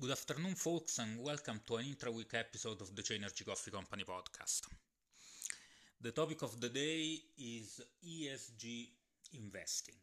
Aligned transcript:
Good 0.00 0.12
afternoon, 0.12 0.54
folks, 0.54 0.98
and 0.98 1.22
welcome 1.22 1.60
to 1.66 1.76
an 1.76 1.84
intra-week 1.84 2.32
episode 2.32 2.80
of 2.80 2.96
the 2.96 3.02
Chainergy 3.02 3.44
Coffee 3.44 3.70
Company 3.70 4.02
podcast. 4.02 4.62
The 6.00 6.10
topic 6.12 6.40
of 6.40 6.58
the 6.58 6.70
day 6.70 7.18
is 7.36 7.82
ESG 8.02 8.88
investing. 9.34 9.96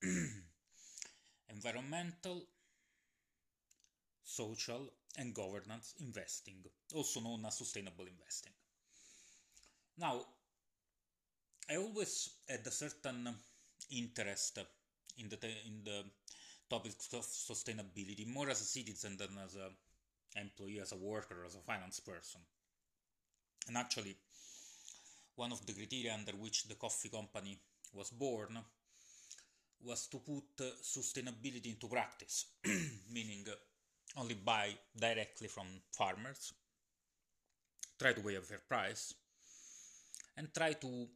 Environmental, 1.48 2.42
social, 4.22 4.88
and 5.18 5.34
governance 5.34 5.94
investing, 5.98 6.62
also 6.94 7.18
known 7.18 7.44
as 7.44 7.58
sustainable 7.58 8.04
investing. 8.06 8.52
Now, 9.98 10.26
I 11.68 11.74
always 11.74 12.34
had 12.48 12.64
a 12.64 12.70
certain 12.70 13.34
interest 13.90 14.60
in 15.18 15.28
the, 15.28 15.38
in 15.66 15.82
the 15.82 16.04
topics 16.70 17.12
of 17.12 17.22
sustainability 17.22 18.26
more 18.26 18.48
as 18.48 18.60
a 18.60 18.64
citizen 18.64 19.16
than 19.16 19.36
as 19.44 19.56
an 19.56 19.72
employee, 20.40 20.80
as 20.80 20.92
a 20.92 20.96
worker, 20.96 21.44
as 21.44 21.56
a 21.56 21.58
finance 21.58 22.00
person. 22.00 22.40
And 23.68 23.76
actually, 23.76 24.16
one 25.34 25.52
of 25.52 25.64
the 25.66 25.72
criteria 25.72 26.14
under 26.14 26.32
which 26.32 26.64
the 26.64 26.76
coffee 26.76 27.08
company 27.08 27.58
was 27.92 28.10
born 28.10 28.58
was 29.82 30.06
to 30.08 30.18
put 30.18 30.44
uh, 30.60 30.70
sustainability 30.82 31.72
into 31.72 31.88
practice, 31.88 32.46
meaning 33.12 33.44
uh, 33.48 34.20
only 34.20 34.34
buy 34.34 34.70
directly 34.96 35.48
from 35.48 35.66
farmers, 35.92 36.52
try 37.98 38.12
to 38.12 38.20
pay 38.20 38.36
a 38.36 38.40
fair 38.40 38.60
price, 38.68 39.14
and 40.36 40.52
try 40.54 40.74
to 40.74 41.06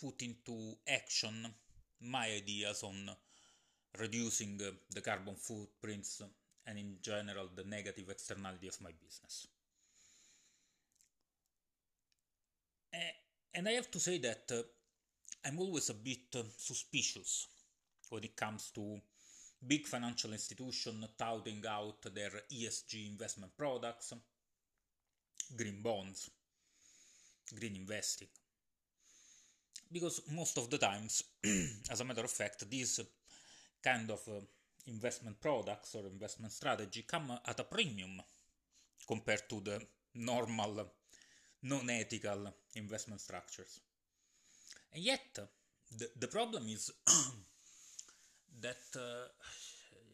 put 0.00 0.22
into 0.22 0.74
action 0.88 1.46
my 2.00 2.30
ideas 2.30 2.82
on 2.82 3.10
reducing 3.98 4.58
the 4.58 5.00
carbon 5.00 5.34
footprints 5.36 6.22
and 6.66 6.78
in 6.78 6.96
general 7.02 7.48
the 7.54 7.64
negative 7.64 8.08
externality 8.08 8.68
of 8.68 8.80
my 8.80 8.90
business. 9.02 9.46
And 13.54 13.68
I 13.68 13.72
have 13.72 13.90
to 13.90 14.00
say 14.00 14.18
that 14.18 14.44
uh, 14.52 14.62
I'm 15.44 15.58
always 15.58 15.90
a 15.90 15.94
bit 15.94 16.34
uh, 16.36 16.42
suspicious 16.56 17.48
when 18.08 18.24
it 18.24 18.36
comes 18.36 18.70
to 18.74 19.00
big 19.66 19.86
financial 19.86 20.32
institutions 20.32 21.04
touting 21.18 21.62
out 21.68 22.02
their 22.14 22.30
ESG 22.52 23.10
investment 23.10 23.56
products, 23.56 24.12
green 25.56 25.82
bonds, 25.82 26.30
green 27.58 27.76
investing. 27.76 28.28
Because 29.92 30.22
most 30.30 30.56
of 30.56 30.70
the 30.70 30.78
times, 30.78 31.24
as 31.90 32.00
a 32.00 32.04
matter 32.04 32.22
of 32.22 32.30
fact, 32.30 32.70
these 32.70 33.00
kind 33.82 34.10
of 34.10 34.20
uh, 34.28 34.40
investment 34.86 35.40
products 35.40 35.94
or 35.94 36.06
investment 36.06 36.52
strategy 36.52 37.04
come 37.06 37.32
at 37.46 37.60
a 37.60 37.64
premium 37.64 38.20
compared 39.06 39.48
to 39.48 39.60
the 39.60 39.80
normal 40.14 40.86
non-ethical 41.62 42.52
investment 42.74 43.20
structures. 43.20 43.80
And 44.92 45.02
yet, 45.02 45.38
the, 45.96 46.08
the 46.18 46.28
problem 46.28 46.64
is 46.68 46.90
that 48.60 48.86
uh, 48.96 49.28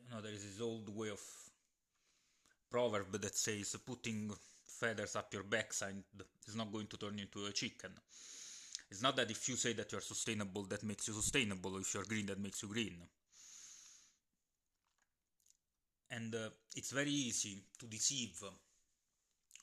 you 0.05 0.15
know 0.15 0.21
there 0.21 0.33
is 0.33 0.45
this 0.45 0.61
old 0.61 0.95
way 0.95 1.11
of 1.11 1.21
proverb 2.71 3.13
that 3.21 3.37
says 3.37 3.77
putting 3.87 4.31
feathers 4.67 5.17
up 5.17 5.33
your 5.33 5.45
backside 5.45 6.03
is 6.47 6.57
not 6.57 6.73
going 6.73 6.87
to 6.87 6.97
turn 6.97 7.17
you 7.17 7.25
into 7.25 7.47
a 7.47 7.53
chicken. 7.53 7.91
It's 8.91 9.03
not 9.03 9.17
that 9.17 9.31
if 9.31 9.49
you 9.49 9.57
say 9.57 9.73
that 9.75 9.91
you're 9.91 10.01
sustainable 10.01 10.63
that 10.65 10.83
makes 10.85 11.09
you 11.09 11.15
sustainable, 11.15 11.77
or 11.77 11.81
if 11.81 11.93
you're 11.95 12.05
green 12.05 12.27
that 12.27 12.41
makes 12.41 12.63
you 12.63 12.69
green 12.69 12.97
and 16.11 16.35
uh, 16.35 16.51
it's 16.75 16.93
very 16.93 17.11
easy 17.11 17.63
to 17.79 17.87
deceive 17.87 18.43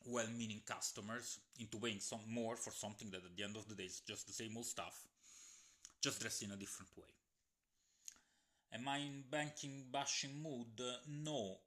well-meaning 0.05 0.61
customers 0.65 1.39
into 1.59 1.77
paying 1.77 1.99
some 1.99 2.19
more 2.27 2.57
for 2.57 2.71
something 2.71 3.09
that 3.11 3.23
at 3.23 3.35
the 3.37 3.43
end 3.43 3.55
of 3.55 3.67
the 3.69 3.75
day 3.75 3.83
is 3.83 4.01
just 4.01 4.27
the 4.27 4.33
same 4.33 4.55
old 4.57 4.65
stuff 4.65 5.07
just 6.01 6.19
dressed 6.19 6.43
in 6.43 6.51
a 6.51 6.57
different 6.57 6.91
way. 6.97 7.07
Am 8.73 8.87
i 8.87 8.97
in 8.97 9.23
banking 9.31 9.85
bashing 9.91 10.41
mood? 10.41 10.81
No. 11.07 11.59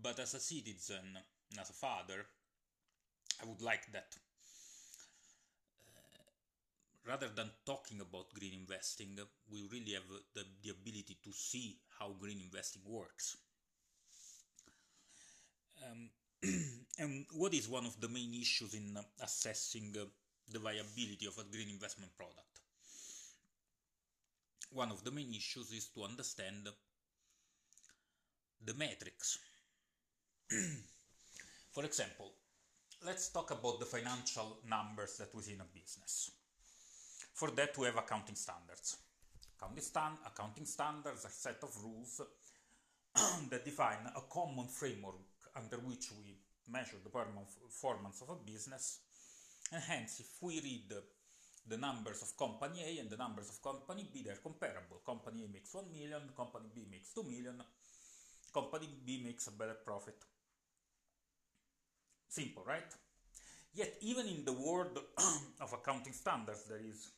But 0.00 0.18
as 0.18 0.34
a 0.34 0.40
citizen 0.40 1.18
as 1.60 1.70
a 1.70 1.72
father 1.72 2.26
i 3.42 3.46
would 3.46 3.62
like 3.62 3.90
that 3.92 4.16
uh, 5.96 6.30
rather 7.06 7.28
than 7.28 7.50
talking 7.64 8.00
about 8.00 8.32
green 8.34 8.54
investing 8.54 9.18
we 9.50 9.62
really 9.70 9.92
have 9.92 10.08
the, 10.34 10.44
the 10.62 10.70
ability 10.70 11.18
to 11.22 11.32
see 11.32 11.78
how 11.98 12.10
green 12.20 12.40
investing 12.40 12.82
works 12.86 13.36
um, 15.90 16.08
and 16.98 17.26
what 17.32 17.54
is 17.54 17.68
one 17.68 17.86
of 17.86 18.00
the 18.00 18.08
main 18.08 18.34
issues 18.34 18.74
in 18.74 18.96
assessing 19.22 19.94
uh, 19.98 20.04
the 20.52 20.58
viability 20.58 21.26
of 21.26 21.38
a 21.38 21.44
green 21.50 21.68
investment 21.68 22.12
product? 22.16 22.60
One 24.72 24.90
of 24.90 25.04
the 25.04 25.10
main 25.10 25.32
issues 25.34 25.72
is 25.72 25.88
to 25.94 26.04
understand 26.04 26.68
the 28.64 28.74
metrics. 28.74 29.38
For 31.72 31.84
example, 31.84 32.32
let's 33.04 33.28
talk 33.28 33.50
about 33.50 33.78
the 33.78 33.86
financial 33.86 34.58
numbers 34.68 35.16
that 35.18 35.34
we 35.34 35.42
see 35.42 35.54
in 35.54 35.60
a 35.60 35.64
business. 35.64 36.30
For 37.34 37.50
that, 37.50 37.76
we 37.78 37.86
have 37.86 37.96
accounting 37.96 38.36
standards. 38.36 38.98
Accounting, 39.58 39.84
accounting 40.26 40.66
standards 40.66 41.24
are 41.24 41.28
a 41.28 41.30
set 41.30 41.58
of 41.62 41.70
rules 41.82 42.20
that 43.50 43.64
define 43.64 44.06
a 44.16 44.20
common 44.30 44.68
framework 44.68 45.16
under 45.56 45.76
which 45.78 46.10
we 46.18 46.36
measure 46.70 46.96
the 47.02 47.10
performance 47.10 48.20
of 48.22 48.30
a 48.30 48.36
business. 48.36 49.00
And 49.72 49.82
hence, 49.82 50.20
if 50.20 50.42
we 50.42 50.60
read 50.60 50.92
the 51.66 51.76
numbers 51.76 52.22
of 52.22 52.36
company 52.36 52.82
A 52.84 53.00
and 53.00 53.10
the 53.10 53.16
numbers 53.16 53.48
of 53.48 53.62
company 53.62 54.08
B, 54.12 54.22
they're 54.24 54.42
comparable. 54.42 55.00
Company 55.04 55.44
A 55.44 55.52
makes 55.52 55.74
1 55.74 55.84
million, 55.92 56.22
company 56.36 56.68
B 56.74 56.86
makes 56.90 57.12
2 57.14 57.22
million, 57.22 57.62
company 58.52 58.88
B 59.04 59.22
makes 59.24 59.46
a 59.46 59.52
better 59.52 59.76
profit. 59.84 60.16
Simple, 62.28 62.64
right? 62.66 62.92
Yet, 63.74 63.96
even 64.02 64.26
in 64.28 64.44
the 64.44 64.52
world 64.52 64.98
of 65.60 65.72
accounting 65.72 66.12
standards, 66.12 66.64
there 66.68 66.78
is 66.78 67.10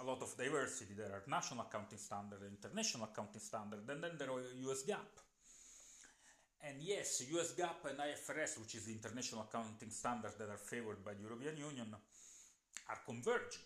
a 0.00 0.04
lot 0.04 0.22
of 0.22 0.36
diversity. 0.36 0.94
There 0.96 1.12
are 1.12 1.22
national 1.28 1.60
accounting 1.60 1.98
standards, 1.98 2.42
international 2.42 3.08
accounting 3.12 3.40
standards, 3.40 3.88
and 3.88 4.02
then 4.02 4.12
there 4.18 4.30
are 4.30 4.40
US 4.40 4.82
GAAP. 4.84 5.29
And 6.62 6.76
yes, 6.80 7.24
US 7.32 7.54
GAAP 7.54 7.90
and 7.90 7.98
IFRS, 7.98 8.60
which 8.60 8.74
is 8.74 8.84
the 8.84 8.92
international 8.92 9.46
accounting 9.48 9.90
standards 9.90 10.34
that 10.36 10.50
are 10.50 10.58
favored 10.58 11.04
by 11.04 11.14
the 11.14 11.22
European 11.22 11.56
Union, 11.56 11.94
are 12.88 12.98
converging. 13.06 13.64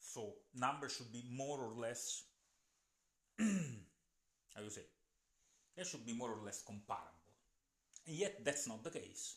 So 0.00 0.32
numbers 0.54 0.96
should 0.96 1.12
be 1.12 1.24
more 1.30 1.58
or 1.58 1.74
less, 1.74 2.24
how 3.38 4.62
you 4.62 4.70
say, 4.70 4.82
they 5.76 5.84
should 5.84 6.06
be 6.06 6.14
more 6.14 6.30
or 6.30 6.44
less 6.44 6.62
comparable. 6.62 7.10
And 8.06 8.16
yet 8.16 8.44
that's 8.44 8.68
not 8.68 8.82
the 8.84 8.90
case. 8.90 9.36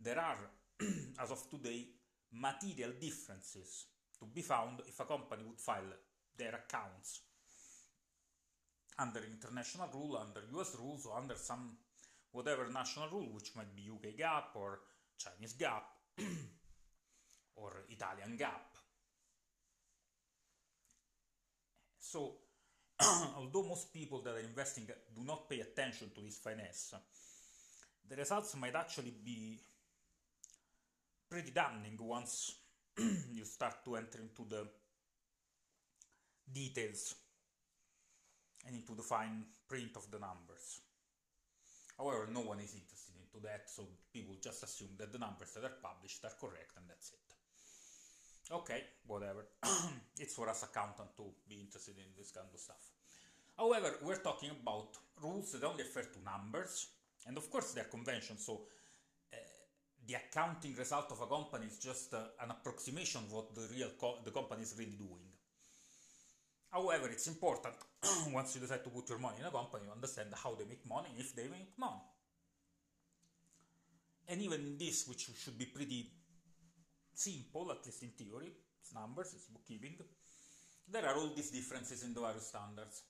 There 0.00 0.18
are, 0.18 0.38
as 1.22 1.30
of 1.30 1.48
today, 1.50 1.86
material 2.32 2.92
differences 3.00 3.86
to 4.18 4.26
be 4.26 4.42
found 4.42 4.80
if 4.86 4.98
a 4.98 5.04
company 5.04 5.44
would 5.46 5.60
file 5.60 5.92
their 6.36 6.54
accounts 6.54 7.20
under 8.98 9.20
international 9.20 9.88
rule, 9.94 10.18
under 10.18 10.42
US 10.58 10.76
rules, 10.78 11.06
or 11.06 11.16
under 11.16 11.36
some 11.36 11.76
whatever 12.32 12.68
national 12.72 13.08
rule, 13.10 13.28
which 13.32 13.54
might 13.56 13.74
be 13.74 13.90
UK 13.90 14.16
GAAP 14.16 14.54
or 14.54 14.80
Chinese 15.16 15.54
GAAP 15.54 15.82
or 17.56 17.84
Italian 17.90 18.38
GAAP. 18.38 18.68
So, 21.98 22.36
although 23.36 23.64
most 23.64 23.92
people 23.92 24.22
that 24.22 24.34
are 24.34 24.40
investing 24.40 24.86
do 24.86 25.22
not 25.24 25.48
pay 25.48 25.60
attention 25.60 26.10
to 26.14 26.20
this 26.20 26.38
finesse, 26.38 26.94
the 28.08 28.16
results 28.16 28.56
might 28.56 28.74
actually 28.74 29.12
be 29.24 29.58
pretty 31.28 31.50
damning 31.50 31.98
once 32.00 32.54
you 32.98 33.44
start 33.44 33.84
to 33.84 33.96
enter 33.96 34.20
into 34.20 34.48
the 34.48 34.66
details 36.52 37.14
and 38.66 38.76
into 38.76 38.94
the 38.94 39.02
fine 39.02 39.44
print 39.68 39.90
of 39.96 40.10
the 40.10 40.18
numbers. 40.18 40.80
However, 41.98 42.28
no 42.32 42.40
one 42.40 42.60
is 42.60 42.74
interested 42.74 43.14
into 43.18 43.42
that, 43.44 43.68
so 43.68 43.82
people 44.12 44.36
just 44.40 44.62
assume 44.62 44.94
that 44.98 45.12
the 45.12 45.18
numbers 45.18 45.52
that 45.54 45.64
are 45.64 45.82
published 45.82 46.24
are 46.24 46.38
correct 46.38 46.78
and 46.78 46.86
that's 46.88 47.10
it. 47.10 47.28
Okay, 48.50 48.82
whatever. 49.06 49.44
it's 50.18 50.34
for 50.34 50.48
us 50.48 50.62
accountant 50.62 51.16
to 51.16 51.24
be 51.48 51.60
interested 51.60 51.96
in 51.98 52.14
this 52.16 52.30
kind 52.30 52.46
of 52.52 52.58
stuff. 52.60 52.80
However, 53.58 53.96
we're 54.02 54.22
talking 54.22 54.50
about 54.62 54.96
rules 55.20 55.52
that 55.52 55.64
only 55.64 55.82
refer 55.82 56.02
to 56.02 56.22
numbers, 56.24 56.88
and 57.26 57.36
of 57.36 57.50
course 57.50 57.72
they're 57.72 57.90
conventions, 57.90 58.46
so 58.46 58.62
uh, 59.34 59.36
the 60.06 60.14
accounting 60.14 60.74
result 60.76 61.10
of 61.10 61.20
a 61.20 61.26
company 61.26 61.66
is 61.66 61.78
just 61.78 62.14
uh, 62.14 62.22
an 62.40 62.50
approximation 62.50 63.22
of 63.26 63.32
what 63.32 63.54
the 63.54 63.68
real 63.74 63.90
co- 64.00 64.20
the 64.24 64.30
company 64.30 64.62
is 64.62 64.74
really 64.78 64.96
doing. 64.96 65.27
However, 66.70 67.08
it's 67.08 67.26
important 67.26 67.74
once 68.32 68.54
you 68.54 68.60
decide 68.60 68.84
to 68.84 68.90
put 68.90 69.08
your 69.08 69.18
money 69.18 69.36
in 69.40 69.46
a 69.46 69.50
company, 69.50 69.84
you 69.86 69.92
understand 69.92 70.28
how 70.34 70.54
they 70.54 70.64
make 70.64 70.86
money 70.86 71.08
if 71.16 71.34
they 71.34 71.48
make 71.48 71.78
money. 71.78 72.02
and 74.28 74.42
even 74.42 74.76
this, 74.78 75.08
which 75.08 75.30
should 75.42 75.58
be 75.58 75.64
pretty 75.64 76.10
simple, 77.14 77.70
at 77.70 77.84
least 77.84 78.02
in 78.02 78.10
theory, 78.10 78.52
it's 78.80 78.94
numbers, 78.94 79.32
it's 79.34 79.46
bookkeeping, 79.46 79.96
there 80.90 81.06
are 81.06 81.16
all 81.16 81.30
these 81.34 81.50
differences 81.50 82.02
in 82.02 82.12
the 82.14 82.20
various 82.20 82.48
standards. 82.48 83.02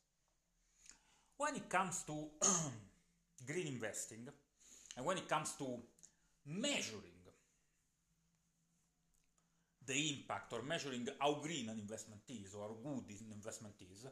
When 1.36 1.56
it 1.56 1.68
comes 1.68 2.04
to 2.04 2.28
green 3.46 3.66
investing, 3.66 4.28
and 4.96 5.06
when 5.06 5.18
it 5.18 5.28
comes 5.28 5.52
to 5.58 5.80
measuring 6.46 7.17
the 9.88 10.10
impact 10.10 10.52
or 10.52 10.62
measuring 10.62 11.08
how 11.18 11.34
green 11.42 11.68
an 11.70 11.78
investment 11.78 12.20
is 12.28 12.54
or 12.54 12.76
good 12.84 13.08
an 13.20 13.32
investment 13.32 13.74
is, 13.80 14.06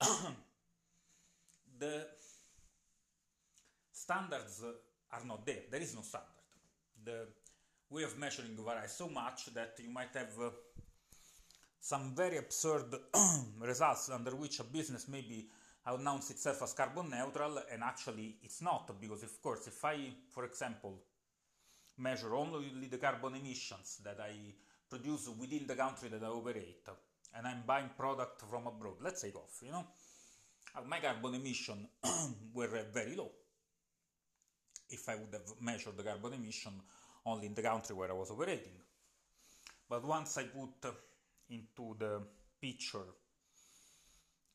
the 1.78 2.06
standards 3.92 4.64
are 5.12 5.24
not 5.24 5.46
there. 5.46 5.62
There 5.70 5.80
is 5.80 5.94
no 5.94 6.02
standard. 6.02 6.28
The 7.04 7.28
way 7.90 8.02
of 8.02 8.18
measuring 8.18 8.56
varies 8.56 8.92
so 8.92 9.08
much 9.08 9.54
that 9.54 9.78
you 9.80 9.90
might 9.90 10.14
have 10.14 10.32
uh, 10.42 10.50
some 11.80 12.12
very 12.14 12.38
absurd 12.38 12.92
results 13.60 14.10
under 14.10 14.34
which 14.34 14.58
a 14.58 14.64
business 14.64 15.06
maybe 15.08 15.46
announce 15.86 16.30
itself 16.30 16.62
as 16.62 16.72
carbon 16.72 17.10
neutral 17.10 17.60
and 17.70 17.82
actually 17.82 18.36
it's 18.42 18.62
not 18.62 18.90
because 18.98 19.22
of 19.22 19.42
course 19.42 19.66
if 19.66 19.84
I 19.84 20.14
for 20.30 20.46
example 20.46 20.98
measure 21.98 22.34
only 22.34 22.88
the 22.90 22.96
carbon 22.96 23.34
emissions 23.34 24.00
that 24.02 24.18
I 24.18 24.32
produce 24.94 25.28
within 25.40 25.66
the 25.66 25.74
country 25.74 26.08
that 26.08 26.22
I 26.22 26.28
operate 26.28 26.88
and 27.36 27.46
I'm 27.46 27.62
buying 27.66 27.90
product 27.96 28.42
from 28.50 28.66
abroad 28.66 28.98
let's 29.02 29.20
say 29.22 29.30
coffee 29.30 29.66
you 29.66 29.72
know 29.72 29.86
my 30.88 31.00
carbon 31.00 31.34
emission 31.34 31.88
were 32.54 32.86
very 32.92 33.16
low 33.16 33.30
if 34.88 35.08
I 35.08 35.16
would 35.16 35.32
have 35.32 35.60
measured 35.60 35.96
the 35.96 36.02
carbon 36.02 36.34
emission 36.34 36.72
only 37.26 37.46
in 37.46 37.54
the 37.54 37.62
country 37.62 37.94
where 37.96 38.10
I 38.10 38.14
was 38.14 38.30
operating. 38.30 38.78
But 39.88 40.04
once 40.04 40.38
I 40.38 40.44
put 40.44 40.94
into 41.50 41.96
the 41.98 42.22
picture 42.60 43.06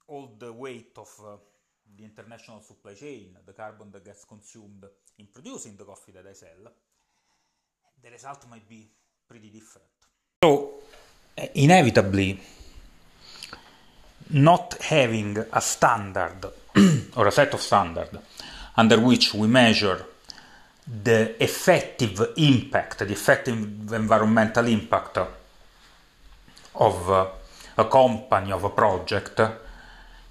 all 0.07 0.35
the 0.37 0.51
weight 0.51 0.93
of 0.97 1.09
uh, 1.25 1.37
the 1.95 2.03
international 2.03 2.61
supply 2.61 2.93
chain, 2.93 3.37
the 3.45 3.53
carbon 3.53 3.91
that 3.91 4.05
gets 4.05 4.25
consumed 4.25 4.85
in 5.17 5.27
producing 5.27 5.75
the 5.75 5.85
coffee 5.85 6.11
that 6.13 6.25
I 6.27 6.33
sell, 6.33 6.71
the 8.01 8.09
result 8.09 8.47
might 8.49 8.67
be 8.67 8.89
pretty 9.27 9.49
different. 9.49 9.87
Inevitably, 11.55 12.39
not 14.31 14.77
having 14.81 15.37
a 15.37 15.61
standard 15.61 16.45
or 17.15 17.27
a 17.27 17.31
set 17.31 17.53
of 17.53 17.61
standard 17.61 18.09
under 18.77 18.99
which 18.99 19.33
we 19.33 19.47
measure 19.47 20.05
the 21.03 21.41
effective 21.43 22.33
impact, 22.37 22.99
the 22.99 23.11
effective 23.11 23.93
environmental 23.93 24.65
impact 24.67 25.17
of 26.75 27.09
uh, 27.09 27.27
a 27.77 27.85
company, 27.85 28.51
of 28.51 28.63
a 28.63 28.69
project, 28.69 29.39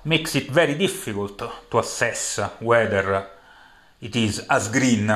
makes 0.05 0.35
it 0.35 0.51
very 0.51 0.75
difficult 0.75 1.39
to 1.71 1.79
assess 1.79 2.39
whether 2.61 3.27
it 4.01 4.17
is 4.17 4.41
as 4.49 4.69
green 4.69 5.11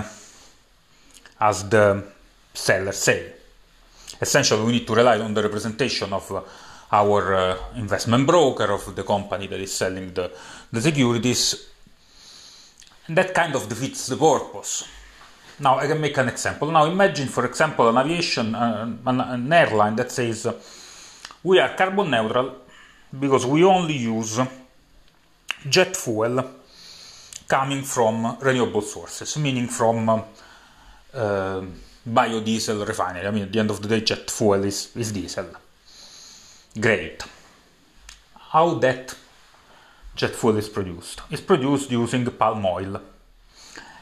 as 1.41 1.69
the 1.69 2.05
sellers 2.55 2.99
say. 2.99 3.33
Essentially, 4.23 4.65
we 4.65 4.73
need 4.73 4.87
to 4.87 4.95
rely 4.95 5.19
on 5.19 5.35
the 5.35 5.43
representation 5.43 6.13
of 6.13 6.31
uh, 6.31 6.43
our 6.93 7.35
uh, 7.35 7.57
investment 7.75 8.25
broker, 8.25 8.71
of 8.71 8.95
the 8.95 9.03
company 9.03 9.49
that 9.49 9.59
is 9.59 9.75
selling 9.75 10.15
the, 10.15 10.31
the 10.71 10.81
securities, 10.81 11.69
and 13.09 13.19
that 13.19 13.35
kind 13.35 13.53
of 13.57 13.69
defeats 13.69 14.07
the 14.07 14.17
purpose. 14.17 14.87
Now 15.59 15.79
I 15.79 15.89
can 15.89 16.01
make 16.01 16.17
an 16.19 16.29
example. 16.29 16.71
Now 16.71 16.85
imagine, 16.85 17.27
for 17.27 17.45
example, 17.47 17.89
an 17.89 17.99
aviation, 17.99 18.55
uh, 18.55 18.97
an, 19.07 19.21
an, 19.21 19.53
airline 19.53 19.97
that 19.97 20.13
says 20.13 20.47
we 21.43 21.59
are 21.59 21.75
carbon 21.75 22.09
neutral 22.09 22.55
because 23.19 23.45
we 23.45 23.65
only 23.65 23.97
use 23.97 24.41
jet 25.69 25.97
fuel 25.97 26.49
coming 27.49 27.83
from 27.83 28.39
renewable 28.41 28.83
sources, 28.83 29.37
meaning 29.37 29.67
from 29.67 30.09
uh, 30.09 30.23
uh, 31.13 31.65
biodiesel 32.09 32.87
refinery. 32.87 33.27
I 33.27 33.31
mean, 33.31 33.45
at 33.45 33.53
the 33.53 33.59
end 33.59 33.71
of 33.71 33.81
the 33.81 33.89
day, 33.89 34.01
jet 34.01 34.31
fuel 34.31 34.65
is, 34.65 34.95
is 34.97 35.13
diesel. 35.13 35.47
Great. 36.79 37.23
How 38.51 38.75
that 38.75 39.15
jet 40.17 40.35
fuel 40.35 40.57
is 40.57 40.69
produced? 40.69 41.21
It's 41.31 41.43
produced 41.43 41.91
using 41.91 42.25
palm 42.27 42.65
oil. 42.67 43.01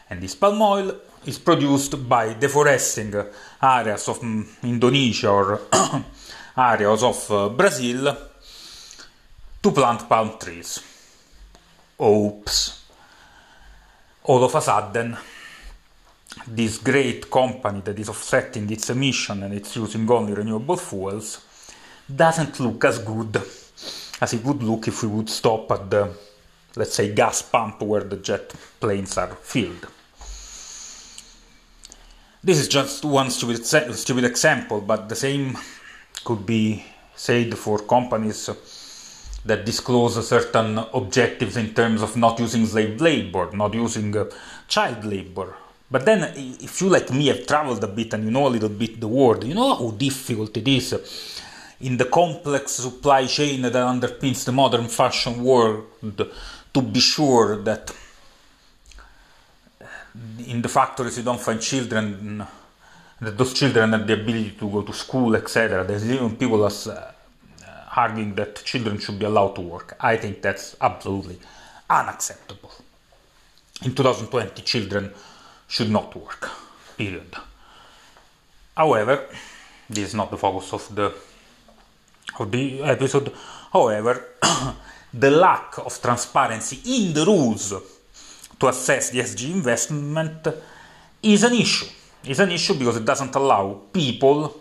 And 0.09 0.21
this 0.21 0.35
palm 0.35 0.61
oil 0.63 0.95
is 1.27 1.39
produced 1.39 2.09
by 2.09 2.35
deforesting 2.35 3.15
areas 3.63 4.09
of 4.09 4.23
Indonesia 4.63 5.31
or 5.31 5.61
areas 6.57 7.03
of 7.03 7.31
uh, 7.31 7.49
Brazil 7.51 8.17
to 9.63 9.71
plant 9.71 10.09
palm 10.09 10.39
trees. 10.39 10.81
Oops. 12.01 12.85
All 14.25 14.45
of 14.45 14.55
a 14.55 14.61
sudden, 14.61 15.17
this 16.55 16.79
great 16.79 17.31
company 17.31 17.81
that 17.81 17.99
is 17.99 18.09
offsetting 18.09 18.71
its 18.71 18.91
emission 18.91 19.43
and 19.43 19.55
it's 19.55 19.77
using 19.77 20.11
only 20.11 20.35
renewable 20.35 20.77
fuels 20.77 21.45
doesn't 22.15 22.59
look 22.59 22.85
as 22.85 22.99
good 22.99 23.37
as 24.21 24.33
it 24.33 24.45
would 24.45 24.63
look 24.63 24.89
if 24.89 25.03
we 25.03 25.09
would 25.09 25.31
stop 25.31 25.71
at 25.71 25.91
the, 25.91 26.13
let's 26.77 26.95
say, 26.95 27.15
gas 27.15 27.43
pump 27.43 27.81
where 27.83 28.05
the 28.05 28.17
jet 28.17 28.53
planes 28.81 29.17
are 29.17 29.35
filled. 29.37 29.87
This 32.43 32.59
is 32.59 32.69
just 32.69 33.05
one 33.05 33.31
stupid, 33.31 33.65
stupid 33.65 34.25
example, 34.25 34.81
but 34.81 35.09
the 35.09 35.17
same 35.17 35.57
could 36.25 36.45
be 36.45 36.85
said 37.15 37.57
for 37.57 37.79
companies 37.79 38.49
that 39.45 39.65
disclose 39.65 40.27
certain 40.27 40.79
objectives 40.93 41.57
in 41.57 41.73
terms 41.75 42.03
of 42.03 42.17
not 42.17 42.39
using 42.39 42.67
slave 42.67 43.01
labor, 43.01 43.51
not 43.53 43.73
using 43.75 44.17
uh, 44.17 44.25
child 44.69 45.05
labor. 45.05 45.55
But 45.91 46.05
then, 46.05 46.33
if 46.37 46.81
you, 46.81 46.89
like 46.89 47.11
me, 47.11 47.27
have 47.27 47.47
traveled 47.47 47.83
a 47.83 47.89
bit 47.89 48.15
and 48.15 48.25
you 48.25 48.31
know 48.31 48.47
a 48.47 48.49
little 48.49 48.69
bit 48.69 49.01
the 49.01 49.09
world, 49.09 49.45
you 49.45 49.55
know 49.55 49.75
how 49.75 49.91
difficult 49.91 50.57
it 50.57 50.69
is 50.69 50.95
in 51.81 51.97
the 51.97 52.05
complex 52.05 52.73
supply 52.73 53.27
chain 53.27 53.63
that 53.63 53.73
underpins 53.73 54.45
the 54.45 54.53
modern 54.53 54.87
fashion 54.87 55.43
world 55.43 55.87
to 56.73 56.83
be 56.83 57.01
sure 57.01 57.57
that 57.63 57.91
in 60.47 60.61
the 60.61 60.69
factories 60.69 61.17
you 61.17 61.25
don't 61.25 61.41
find 61.41 61.61
children 61.61 62.47
that 63.19 63.39
those 63.39 63.55
children 63.55 63.93
have 63.93 64.07
the 64.07 64.13
ability 64.13 64.51
to 64.59 64.69
go 64.69 64.83
to 64.83 64.93
school 64.93 65.35
etc 65.37 65.83
there's 65.85 66.09
even 66.11 66.37
people 66.37 66.67
as 66.67 66.87
uh, 66.87 67.13
arguing 67.97 68.35
that 68.35 68.65
children 68.65 68.99
should 68.99 69.19
be 69.19 69.27
allowed 69.27 69.55
to 69.55 69.61
work. 69.61 69.97
I 70.01 70.17
think 70.17 70.43
that's 70.43 70.77
absolutely 70.81 71.39
unacceptable. 71.89 72.73
In 73.83 73.95
2020 73.95 74.63
children 74.63 75.13
should 75.71 75.91
not 75.91 76.15
work 76.17 76.51
period. 76.97 77.35
However 78.77 79.29
this 79.89 80.09
is 80.09 80.15
not 80.15 80.31
the 80.31 80.37
focus 80.37 80.73
of 80.73 80.95
the 80.95 81.13
of 82.39 82.51
the 82.51 82.83
episode. 82.83 83.33
However 83.73 84.37
the 85.15 85.31
lack 85.31 85.79
of 85.79 86.01
transparency 86.03 86.81
in 86.87 87.15
the 87.15 87.25
rules 87.25 87.73
to 88.59 88.69
assess 88.69 89.11
the 89.11 89.21
ESG 89.21 89.53
investment 89.53 90.49
is 91.23 91.45
an 91.45 91.55
issue. 91.55 91.87
It's 92.25 92.41
an 92.41 92.51
issue 92.51 92.75
because 92.75 92.97
it 92.99 93.05
doesn't 93.05 93.35
allow 93.35 93.81
people 93.93 94.61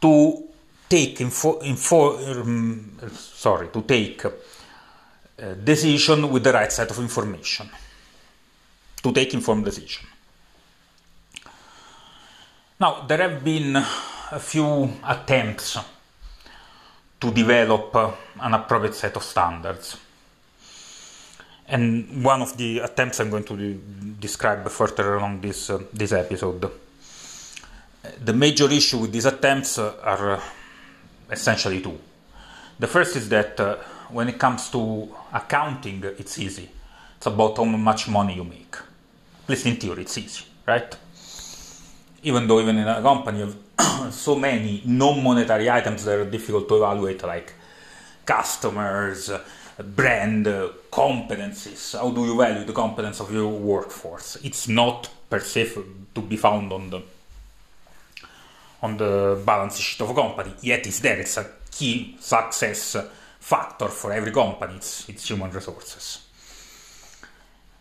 to 0.00 0.44
take 0.88 1.20
info, 1.20 1.60
info 1.62 2.40
um, 2.40 2.98
sorry 3.12 3.68
to 3.68 3.82
take 3.82 4.24
a 5.38 5.54
decision 5.54 6.30
with 6.30 6.42
the 6.44 6.52
right 6.52 6.72
set 6.72 6.90
of 6.90 6.98
information 6.98 7.68
to 9.02 9.12
take 9.12 9.34
informed 9.34 9.64
decision. 9.64 10.06
Now 12.78 13.06
there 13.06 13.18
have 13.18 13.42
been 13.42 13.76
a 13.76 14.38
few 14.38 14.90
attempts 15.04 15.78
to 17.20 17.30
develop 17.30 17.94
an 18.40 18.54
appropriate 18.54 18.94
set 18.94 19.16
of 19.16 19.22
standards. 19.22 19.96
And 21.68 22.22
one 22.22 22.42
of 22.42 22.56
the 22.56 22.80
attempts 22.80 23.18
I'm 23.18 23.30
going 23.30 23.44
to 23.44 23.74
describe 24.20 24.68
further 24.68 25.16
along 25.16 25.40
this, 25.40 25.70
uh, 25.70 25.82
this 25.92 26.12
episode. 26.12 26.70
The 28.22 28.32
major 28.32 28.70
issue 28.70 28.98
with 28.98 29.12
these 29.12 29.24
attempts 29.24 29.78
are 29.78 30.40
essentially 31.30 31.80
two. 31.80 31.98
The 32.78 32.86
first 32.86 33.16
is 33.16 33.28
that 33.30 33.58
uh, 33.58 33.76
when 34.10 34.28
it 34.28 34.38
comes 34.38 34.70
to 34.70 35.08
accounting, 35.32 36.04
it's 36.04 36.38
easy. 36.38 36.68
It's 37.16 37.26
about 37.26 37.56
how 37.56 37.64
much 37.64 38.08
money 38.08 38.34
you 38.34 38.44
make. 38.44 38.76
At 39.44 39.50
least 39.50 39.66
in 39.66 39.76
theory, 39.76 40.02
it's 40.02 40.18
easy, 40.18 40.44
right? 40.66 40.96
Even 42.22 42.46
though 42.46 42.60
even 42.60 42.78
in 42.78 42.88
a 42.88 43.00
company 43.02 43.38
you 43.40 43.54
have 43.78 44.12
so 44.12 44.34
many 44.34 44.82
non-monetary 44.84 45.70
items 45.70 46.04
that 46.04 46.18
are 46.18 46.30
difficult 46.30 46.68
to 46.68 46.76
evaluate, 46.76 47.22
like 47.22 47.52
customers, 48.24 49.30
brand 49.78 50.46
competencies. 50.90 51.98
How 51.98 52.10
do 52.10 52.24
you 52.24 52.36
value 52.36 52.64
the 52.64 52.72
competence 52.72 53.20
of 53.20 53.32
your 53.32 53.48
workforce? 53.48 54.36
It's 54.42 54.68
not 54.68 55.08
per 55.28 55.40
se 55.40 55.72
to 56.14 56.20
be 56.22 56.36
found 56.36 56.72
on 56.72 56.90
the 56.90 57.02
on 58.82 58.96
the 58.96 59.40
balance 59.44 59.78
sheet 59.78 60.00
of 60.02 60.10
a 60.10 60.14
company. 60.14 60.52
Yet 60.60 60.86
it's 60.86 61.00
there. 61.00 61.18
It's 61.18 61.36
a 61.36 61.46
key 61.70 62.16
success 62.20 62.96
factor 63.40 63.88
for 63.88 64.12
every 64.12 64.32
company. 64.32 64.76
It's, 64.76 65.08
it's 65.08 65.28
human 65.28 65.50
resources. 65.50 66.25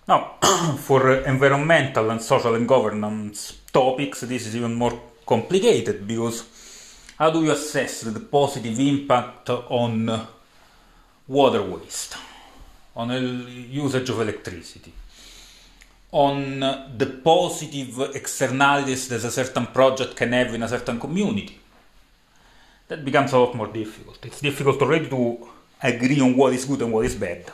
Now, 0.07 0.35
for 0.77 1.23
environmental 1.25 2.11
and 2.11 2.21
social 2.21 2.53
and 2.53 2.67
governance 2.67 3.59
topics, 3.73 4.21
this 4.21 4.45
is 4.45 4.55
even 4.55 4.75
more 4.75 4.99
complicated 5.25 6.07
because 6.07 6.45
how 7.17 7.31
do 7.31 7.43
you 7.43 7.51
assess 7.51 8.01
the 8.01 8.19
positive 8.19 8.79
impact 8.79 9.49
on 9.49 10.27
water 11.27 11.63
waste, 11.63 12.17
on 12.95 13.07
the 13.07 13.19
usage 13.19 14.09
of 14.09 14.21
electricity, 14.21 14.93
on 16.11 16.59
the 16.59 17.19
positive 17.23 18.15
externalities 18.15 19.07
that 19.07 19.23
a 19.23 19.31
certain 19.31 19.65
project 19.67 20.15
can 20.15 20.33
have 20.33 20.53
in 20.53 20.61
a 20.61 20.67
certain 20.67 20.99
community? 20.99 21.59
That 22.89 23.03
becomes 23.03 23.33
a 23.33 23.39
lot 23.39 23.55
more 23.55 23.67
difficult. 23.67 24.23
It's 24.23 24.39
difficult 24.39 24.79
already 24.83 25.09
to 25.09 25.47
agree 25.81 26.21
on 26.21 26.37
what 26.37 26.53
is 26.53 26.65
good 26.65 26.83
and 26.83 26.93
what 26.93 27.05
is 27.05 27.15
bad. 27.15 27.51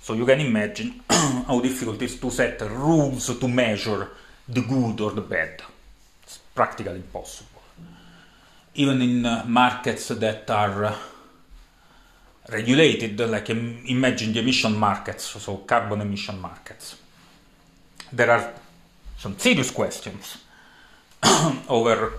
So 0.00 0.14
you 0.14 0.24
can 0.24 0.40
imagine 0.40 1.02
how 1.10 1.60
difficult 1.60 1.96
it 1.96 2.06
is 2.06 2.20
to 2.20 2.30
set 2.30 2.60
rules 2.62 3.38
to 3.38 3.48
measure 3.48 4.08
the 4.48 4.62
good 4.62 5.00
or 5.00 5.12
the 5.12 5.20
bad. 5.20 5.62
It's 6.22 6.38
practically 6.54 6.96
impossible. 6.96 7.62
Even 8.74 9.02
in 9.02 9.26
uh, 9.26 9.44
markets 9.46 10.08
that 10.08 10.50
are 10.50 10.84
uh, 10.84 10.96
regulated, 12.48 13.20
like 13.20 13.50
um, 13.50 13.82
imagine 13.86 14.32
the 14.32 14.40
emission 14.40 14.76
markets, 14.76 15.24
so 15.24 15.58
carbon 15.58 16.00
emission 16.00 16.40
markets. 16.40 16.96
There 18.12 18.30
are 18.30 18.52
some 19.18 19.38
serious 19.38 19.70
questions 19.70 20.38
over 21.68 22.12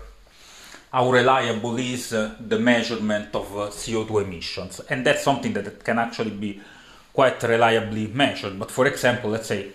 how 0.92 1.10
reliable 1.10 1.78
is 1.78 2.14
uh, 2.14 2.36
the 2.40 2.60
measurement 2.60 3.34
of 3.34 3.46
uh, 3.58 3.70
CO2 3.70 4.24
emissions, 4.24 4.82
and 4.82 5.06
that's 5.06 5.24
something 5.24 5.54
that 5.54 5.84
can 5.84 5.98
actually 5.98 6.32
be 6.32 6.62
quite 7.14 7.42
reliably 7.44 8.08
measured. 8.08 8.58
But 8.58 8.72
for 8.72 8.88
example, 8.88 9.32
let's 9.32 9.48
say 9.48 9.72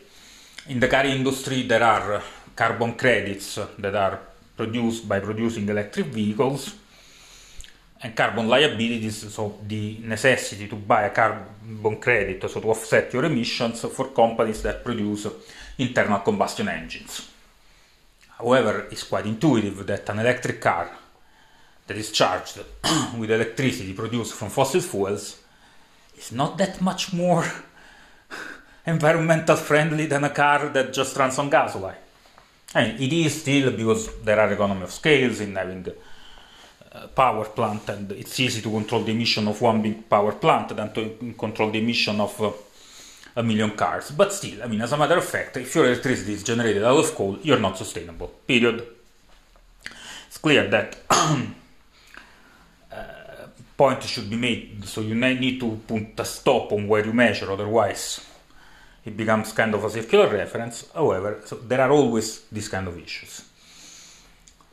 in 0.69 0.81
the 0.81 0.89
car 0.89 1.05
industry, 1.05 1.63
there 1.63 1.83
are 1.83 2.23
carbon 2.55 2.95
credits 2.95 3.59
that 3.79 3.95
are 3.95 4.21
produced 4.57 5.09
by 5.09 5.21
producing 5.21 5.69
electric 5.69 6.07
vehicles 6.07 6.75
and 8.03 8.15
carbon 8.15 8.49
liabilities, 8.49 9.33
so 9.33 9.59
the 9.67 9.99
necessity 10.03 10.69
to 10.69 10.77
buy 10.77 11.03
a 11.03 11.11
carbon 11.11 11.99
credit, 11.99 12.49
so 12.51 12.61
to 12.61 12.71
offset 12.71 13.13
your 13.13 13.25
emissions 13.25 13.81
for 13.81 14.09
companies 14.09 14.63
that 14.63 14.85
produce 14.85 15.27
internal 15.79 16.19
combustion 16.21 16.69
engines. 16.69 17.31
However, 18.39 18.87
it's 18.91 19.05
quite 19.05 19.27
intuitive 19.27 19.87
that 19.87 20.09
an 20.11 20.19
electric 20.19 20.61
car 20.61 20.91
that 21.87 21.97
is 21.97 22.13
charged 22.13 22.59
with 23.19 23.31
electricity 23.31 23.93
produced 23.95 24.35
from 24.35 24.51
fossil 24.51 24.81
fuels 24.81 25.41
is 26.17 26.33
not 26.33 26.59
that 26.59 26.81
much 26.81 27.13
more 27.13 27.45
environmental 28.87 29.57
friendly 29.57 30.07
than 30.07 30.25
a 30.25 30.31
car 30.31 30.69
that 30.69 30.93
just 30.93 31.17
runs 31.17 31.39
on 31.39 31.51
gasoline. 31.51 31.95
Mean, 32.75 32.97
it 33.01 33.13
is 33.13 33.41
still 33.41 33.71
because 33.71 34.21
there 34.23 34.39
are 34.39 34.53
economy 34.53 34.83
of 34.83 34.91
scales 34.91 35.41
in 35.41 35.57
having 35.57 35.87
a 36.93 37.09
power 37.09 37.45
plant 37.47 37.89
and 37.89 38.13
it's 38.13 38.39
easy 38.41 38.61
to 38.61 38.71
control 38.71 39.03
the 39.03 39.13
emission 39.13 39.49
of 39.49 39.61
one 39.61 39.81
big 39.83 40.09
power 40.09 40.33
plant 40.33 40.77
than 40.77 40.93
to 40.93 41.35
control 41.39 41.71
the 41.71 41.79
emission 41.79 42.21
of 42.21 42.41
uh, 42.43 42.53
a 43.37 43.43
million 43.43 43.71
cars. 43.71 44.11
But 44.11 44.33
still, 44.33 44.63
I 44.63 44.67
mean, 44.67 44.81
as 44.81 44.93
a 44.93 44.97
matter 44.97 45.17
of 45.17 45.25
fact, 45.25 45.57
if 45.57 45.75
your 45.75 45.87
electricity 45.87 46.33
is 46.35 46.43
generated 46.43 46.85
out 46.85 46.99
of 46.99 47.15
coal, 47.15 47.39
you're 47.43 47.61
not 47.61 47.79
sustainable. 47.79 48.29
Period. 48.47 48.87
It's 50.27 50.39
clear 50.39 50.69
that 50.69 50.99
point 53.77 54.03
should 54.03 54.31
be 54.31 54.37
made. 54.37 54.85
So 54.85 55.01
you 55.01 55.15
need 55.15 55.61
to 55.61 55.81
put 55.87 56.19
a 56.19 56.25
stop 56.25 56.73
on 56.73 56.89
where 56.89 57.05
you 57.05 57.13
measure, 57.13 57.53
otherwise 57.53 58.21
it 59.07 59.17
becomes 59.17 59.53
kind 59.53 59.73
of 59.75 59.85
a 59.85 59.91
circular 59.91 60.29
reference. 60.29 60.91
However, 60.93 61.41
so 61.45 61.57
there 61.57 61.81
are 61.81 61.91
always 61.91 62.43
these 62.51 62.69
kind 62.69 62.89
of 62.89 62.99
issues. 62.99 63.45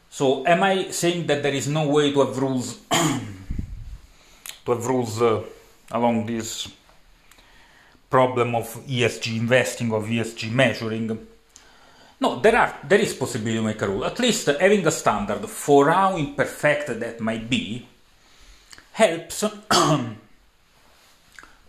So 0.10 0.46
am 0.46 0.64
I 0.64 0.90
saying 0.90 1.28
that 1.28 1.44
there 1.44 1.54
is 1.54 1.68
no 1.68 1.88
way 1.88 2.12
to 2.12 2.20
have 2.26 2.38
rules 2.38 2.80
to 2.92 4.72
have 4.72 4.86
rules 4.86 5.22
uh, 5.22 5.44
along 5.92 6.26
this 6.26 6.68
problem 8.10 8.56
of 8.56 8.66
ESG 8.88 9.38
investing 9.38 9.94
of 9.94 10.06
ESG 10.06 10.52
measuring? 10.52 11.28
No, 12.20 12.40
there 12.40 12.56
are 12.56 12.80
there 12.84 13.00
is 13.00 13.14
possibility 13.14 13.58
to 13.58 13.64
make 13.64 13.82
a 13.82 13.88
rule. 13.88 14.06
At 14.06 14.20
least 14.20 14.48
having 14.48 14.86
a 14.88 14.92
standard 14.92 15.48
for 15.48 15.90
how 15.92 16.18
imperfect 16.18 17.00
that 17.00 17.20
might 17.20 17.50
be 17.50 17.86
helps 18.94 19.40
to 19.70 20.18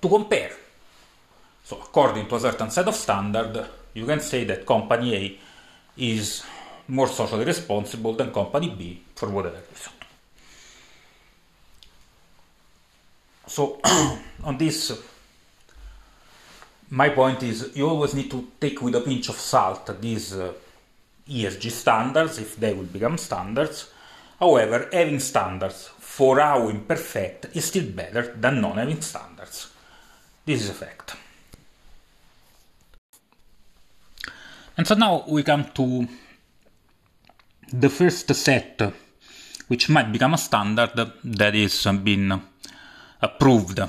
compare. 0.01 0.53
So 1.65 1.79
according 1.79 2.29
to 2.29 2.37
a 2.37 2.41
certain 2.41 2.71
set 2.71 2.87
of 2.87 2.95
standard, 2.95 3.67
you 3.95 4.07
can 4.07 4.21
say 4.21 4.45
that 4.45 4.67
company 4.67 5.15
A 5.15 5.39
is 5.97 6.45
more 6.89 7.09
socially 7.09 7.45
responsible 7.45 8.13
than 8.13 8.33
company 8.33 8.69
B 8.69 9.03
for 9.15 9.31
whatever 9.31 9.57
reason. 9.57 9.93
So 13.47 13.81
on 14.45 14.59
this, 14.59 14.93
my 16.91 17.09
point 17.09 17.43
is 17.43 17.71
you 17.75 17.89
always 17.89 18.15
need 18.15 18.31
to 18.31 18.49
take 18.61 18.83
with 18.83 18.95
a 18.97 19.01
pinch 19.01 19.31
of 19.31 19.37
salt 19.37 20.01
these 20.01 20.35
uh, 20.35 20.53
ESG 21.29 21.71
standards 21.71 22.39
if 22.39 22.57
they 22.57 22.75
will 22.75 22.85
become 22.85 23.17
standards. 23.17 23.91
However, 24.39 24.89
having 24.93 25.21
standards 25.21 25.91
for 26.17 26.39
how 26.39 26.69
imperfect 26.69 27.49
is 27.57 27.65
still 27.65 27.91
better 27.91 28.37
than 28.39 28.61
non 28.61 28.77
having 28.77 29.01
standards. 29.01 29.73
This 30.47 30.63
is 30.63 30.71
a 30.71 30.75
fact. 30.75 31.17
And 34.77 34.87
so 34.87 34.95
now 34.95 35.25
we 35.27 35.43
come 35.43 35.65
to 35.75 36.07
the 37.73 37.89
first 37.89 38.33
set, 38.33 38.81
which 39.67 39.89
might 39.89 40.13
become 40.13 40.35
a 40.35 40.39
standard 40.39 40.93
that 41.25 41.55
is 41.57 41.85
being 42.05 42.31
approved, 43.21 43.81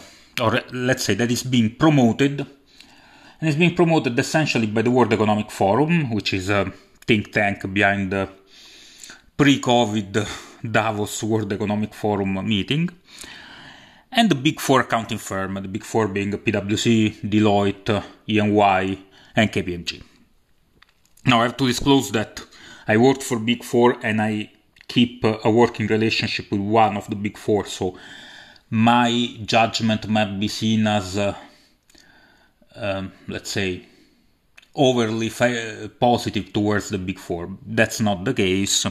or 0.41 0.63
let's 0.71 1.03
say 1.03 1.13
that 1.13 1.29
is 1.29 1.43
being 1.43 1.75
promoted, 1.75 2.39
and 3.39 3.49
is 3.49 3.55
being 3.55 3.75
promoted 3.75 4.17
essentially 4.17 4.65
by 4.65 4.81
the 4.81 4.89
World 4.89 5.13
Economic 5.13 5.51
Forum, 5.51 6.09
which 6.09 6.33
is 6.33 6.49
a 6.49 6.73
think 7.05 7.31
tank 7.31 7.71
behind 7.71 8.11
the 8.11 8.27
pre 9.37 9.61
COVID 9.61 10.27
Davos 10.71 11.23
World 11.23 11.51
Economic 11.53 11.93
Forum 11.93 12.47
meeting, 12.47 12.89
and 14.11 14.29
the 14.29 14.35
big 14.35 14.59
four 14.59 14.81
accounting 14.81 15.17
firm, 15.17 15.55
the 15.55 15.67
big 15.67 15.83
four 15.83 16.07
being 16.07 16.31
PwC, 16.31 17.21
Deloitte, 17.21 18.03
EY, 18.27 18.99
and 19.35 19.51
KPMG. 19.51 20.01
Now 21.25 21.41
I 21.41 21.43
have 21.43 21.57
to 21.57 21.67
disclose 21.67 22.11
that 22.11 22.41
I 22.87 22.97
worked 22.97 23.23
for 23.23 23.39
Big 23.39 23.63
Four 23.63 23.97
and 24.03 24.21
I 24.21 24.51
keep 24.87 25.23
a 25.23 25.49
working 25.49 25.87
relationship 25.87 26.51
with 26.51 26.61
one 26.61 26.95
of 26.95 27.09
the 27.09 27.15
Big 27.15 27.37
Four, 27.37 27.65
so 27.65 27.97
my 28.69 29.35
judgment 29.43 30.07
might 30.07 30.39
be 30.39 30.47
seen 30.47 30.85
as, 30.85 31.17
uh, 31.17 31.35
um, 32.75 33.11
let's 33.27 33.49
say, 33.49 33.87
overly 34.75 35.31
positive 35.99 36.53
towards 36.53 36.89
the 36.89 36.97
Big 36.99 37.17
Four. 37.17 37.57
That's 37.65 37.99
not 37.99 38.23
the 38.23 38.33
case. 38.33 38.85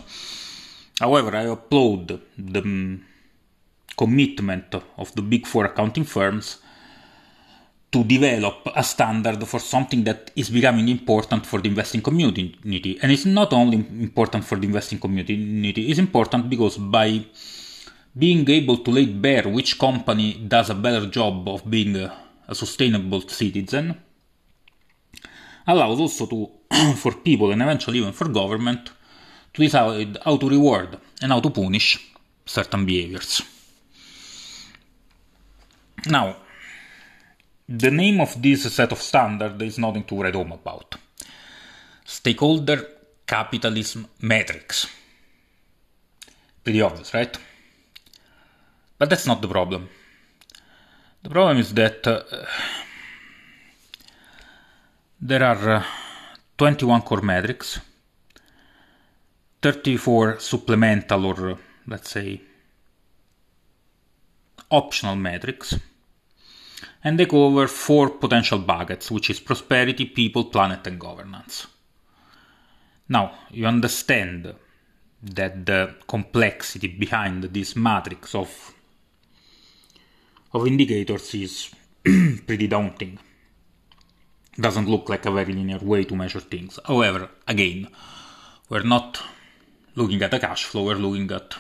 However, 1.01 1.37
I 1.37 1.43
applaud 1.43 2.21
the 2.39 3.01
commitment 3.97 4.75
of 4.75 5.15
the 5.15 5.23
big 5.23 5.47
four 5.47 5.65
accounting 5.67 6.05
firms 6.05 6.59
to 7.91 8.03
develop 8.03 8.69
a 8.75 8.83
standard 8.83 9.47
for 9.47 9.61
something 9.61 10.03
that 10.03 10.31
is 10.35 10.51
becoming 10.51 10.89
important 10.89 11.47
for 11.47 11.61
the 11.61 11.69
investing 11.69 12.03
community. 12.03 12.99
And 13.01 13.13
it's 13.13 13.25
not 13.25 13.53
only 13.53 13.77
important 13.77 14.45
for 14.45 14.59
the 14.59 14.67
investing 14.67 14.99
community, 14.99 15.91
it's 15.91 16.01
important 16.01 16.51
because 16.51 16.77
by 16.77 17.25
being 18.17 18.49
able 18.49 18.79
to 18.79 18.91
lay 18.91 19.07
bare 19.07 19.49
which 19.49 19.79
company 19.79 20.35
does 20.35 20.71
a 20.71 20.75
better 20.75 21.07
job 21.07 21.49
of 21.49 21.69
being 21.69 21.97
a, 21.97 22.17
a 22.49 22.55
sustainable 22.55 23.21
citizen 23.29 24.01
allows 25.67 25.99
also 26.01 26.27
to 26.27 26.51
for 26.97 27.13
people 27.13 27.51
and 27.53 27.63
eventually 27.63 27.99
even 27.99 28.13
for 28.13 28.29
government 28.29 28.91
to 29.55 29.63
decide 29.63 30.19
how 30.25 30.37
to 30.37 30.49
reward 30.49 30.99
and 31.23 31.33
how 31.33 31.41
to 31.41 31.51
punish 31.51 31.99
certain 32.45 32.85
behaviors. 32.85 33.43
Now, 36.07 36.37
the 37.69 37.91
name 37.91 38.21
of 38.21 38.43
this 38.43 38.71
set 38.75 38.93
of 38.93 39.01
standards 39.01 39.63
is 39.63 39.79
nothing 39.79 40.05
to 40.05 40.23
write 40.23 40.35
home 40.35 40.53
about. 40.53 40.97
Stakeholder 42.05 42.87
capitalism 43.27 44.07
metrics. 44.21 44.87
Pretty 46.63 46.83
obvious, 46.83 47.15
right? 47.15 47.35
But 48.99 49.09
that's 49.09 49.27
not 49.27 49.41
the 49.41 49.49
problem. 49.49 49.89
The 51.23 51.31
problem 51.31 51.59
is 51.59 51.73
that 51.73 52.07
uh, 52.07 52.23
there 55.21 55.43
are 55.43 55.77
uh, 55.77 55.85
21 56.59 57.01
core 57.03 57.23
metrics, 57.23 57.81
34 59.65 60.41
supplemental 60.41 61.25
or 61.25 61.59
let's 61.87 62.11
say 62.11 62.39
optional 64.71 65.17
metrics, 65.17 65.79
and 67.03 67.19
they 67.19 67.25
cover 67.25 67.67
four 67.67 68.11
potential 68.11 68.59
buckets, 68.59 69.11
which 69.11 69.31
is 69.31 69.41
prosperity, 69.41 70.05
people, 70.05 70.45
planet, 70.45 70.87
and 70.87 71.01
governance. 71.01 71.67
Now, 73.09 73.33
you 73.51 73.65
understand 73.65 74.55
that 75.23 75.65
the 75.65 75.95
complexity 76.07 76.89
behind 76.89 77.45
this 77.45 77.75
matrix 77.75 78.35
of 78.35 78.75
of 80.53 80.67
indicators 80.67 81.35
is 81.35 81.71
pretty 82.47 82.67
daunting. 82.67 83.19
Doesn't 84.61 84.91
look 84.91 85.09
like 85.09 85.25
a 85.25 85.31
very 85.31 85.55
linear 85.55 85.79
way 85.79 86.05
to 86.05 86.15
measure 86.15 86.41
things. 86.41 86.79
However, 86.87 87.31
again, 87.49 87.89
we're 88.69 88.83
not 88.83 89.23
looking 89.95 90.23
at 90.23 90.35
a 90.35 90.39
cash 90.39 90.65
flow, 90.65 90.85
we're 90.85 90.95
looking 90.95 91.31
at 91.31 91.55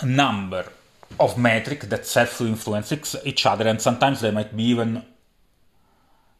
a 0.00 0.06
number 0.06 0.64
of 1.18 1.38
metrics 1.38 1.86
that 1.86 2.06
self-influence 2.06 3.16
each 3.24 3.46
other, 3.46 3.66
and 3.66 3.80
sometimes 3.80 4.20
they 4.20 4.30
might 4.30 4.56
be 4.56 4.64
even 4.64 5.02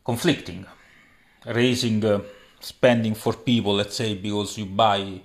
conflicting. 0.05 0.67
Raising 1.47 2.05
uh, 2.05 2.21
spending 2.61 3.15
for 3.15 3.33
people, 3.33 3.75
let's 3.75 3.97
say, 3.97 4.15
because 4.15 4.59
you 4.59 4.67
buy 4.67 5.21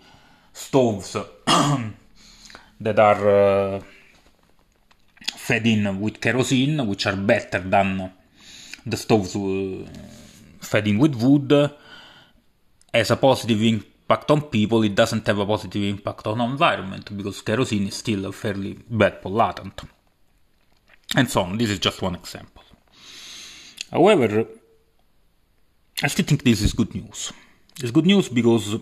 stoves 0.51 1.13
that 2.79 2.99
are 2.99 3.29
uh, 3.29 3.81
fed 5.35 5.67
in 5.67 5.99
with 5.99 6.21
kerosene, 6.21 6.87
which 6.87 7.05
are 7.05 7.15
better 7.15 7.59
than 7.59 8.11
the 8.85 8.97
stoves 8.97 9.35
uh, 9.35 9.85
fed 10.59 10.87
in 10.87 10.97
with 10.97 11.15
wood, 11.15 11.71
has 12.93 13.11
a 13.11 13.15
positive 13.15 13.61
impact 14.03 14.31
on 14.31 14.41
people, 14.41 14.83
it 14.83 14.95
doesn't 14.95 15.25
have 15.27 15.39
a 15.39 15.45
positive 15.45 15.83
impact 15.83 16.27
on 16.27 16.41
environment 16.41 17.15
because 17.15 17.41
kerosene 17.41 17.87
is 17.87 17.95
still 17.95 18.25
a 18.25 18.31
fairly 18.31 18.77
bad 18.89 19.21
pollutant. 19.21 19.87
And 21.15 21.29
so 21.29 21.41
on. 21.41 21.57
This 21.57 21.69
is 21.69 21.79
just 21.79 22.01
one 22.01 22.15
example. 22.15 22.63
However, 23.91 24.45
I 26.01 26.07
still 26.07 26.25
think 26.25 26.43
this 26.43 26.61
is 26.61 26.73
good 26.73 26.93
news. 26.93 27.31
It's 27.79 27.91
good 27.91 28.05
news 28.05 28.29
because 28.29 28.77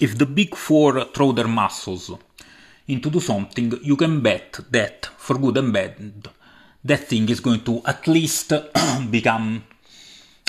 if 0.00 0.18
the 0.18 0.26
big 0.26 0.54
four 0.54 1.04
throw 1.04 1.32
their 1.32 1.48
muscles 1.48 2.10
into 2.88 3.10
do 3.10 3.20
something, 3.20 3.72
you 3.82 3.96
can 3.96 4.20
bet 4.20 4.58
that, 4.70 5.06
for 5.16 5.38
good 5.38 5.56
and 5.56 5.72
bad, 5.72 6.28
that 6.84 7.08
thing 7.08 7.28
is 7.28 7.40
going 7.40 7.62
to 7.64 7.82
at 7.86 8.06
least 8.06 8.52
become 9.10 9.64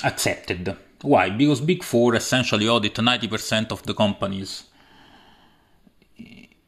accepted. 0.03 0.75
Why? 1.01 1.29
Because 1.29 1.61
Big 1.61 1.83
Four 1.83 2.15
essentially 2.15 2.67
audit 2.67 2.95
90% 2.95 3.71
of 3.71 3.83
the 3.83 3.93
companies, 3.93 4.65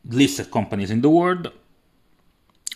listed 0.06 0.50
companies 0.50 0.92
in 0.92 1.02
the 1.02 1.10
world. 1.10 1.52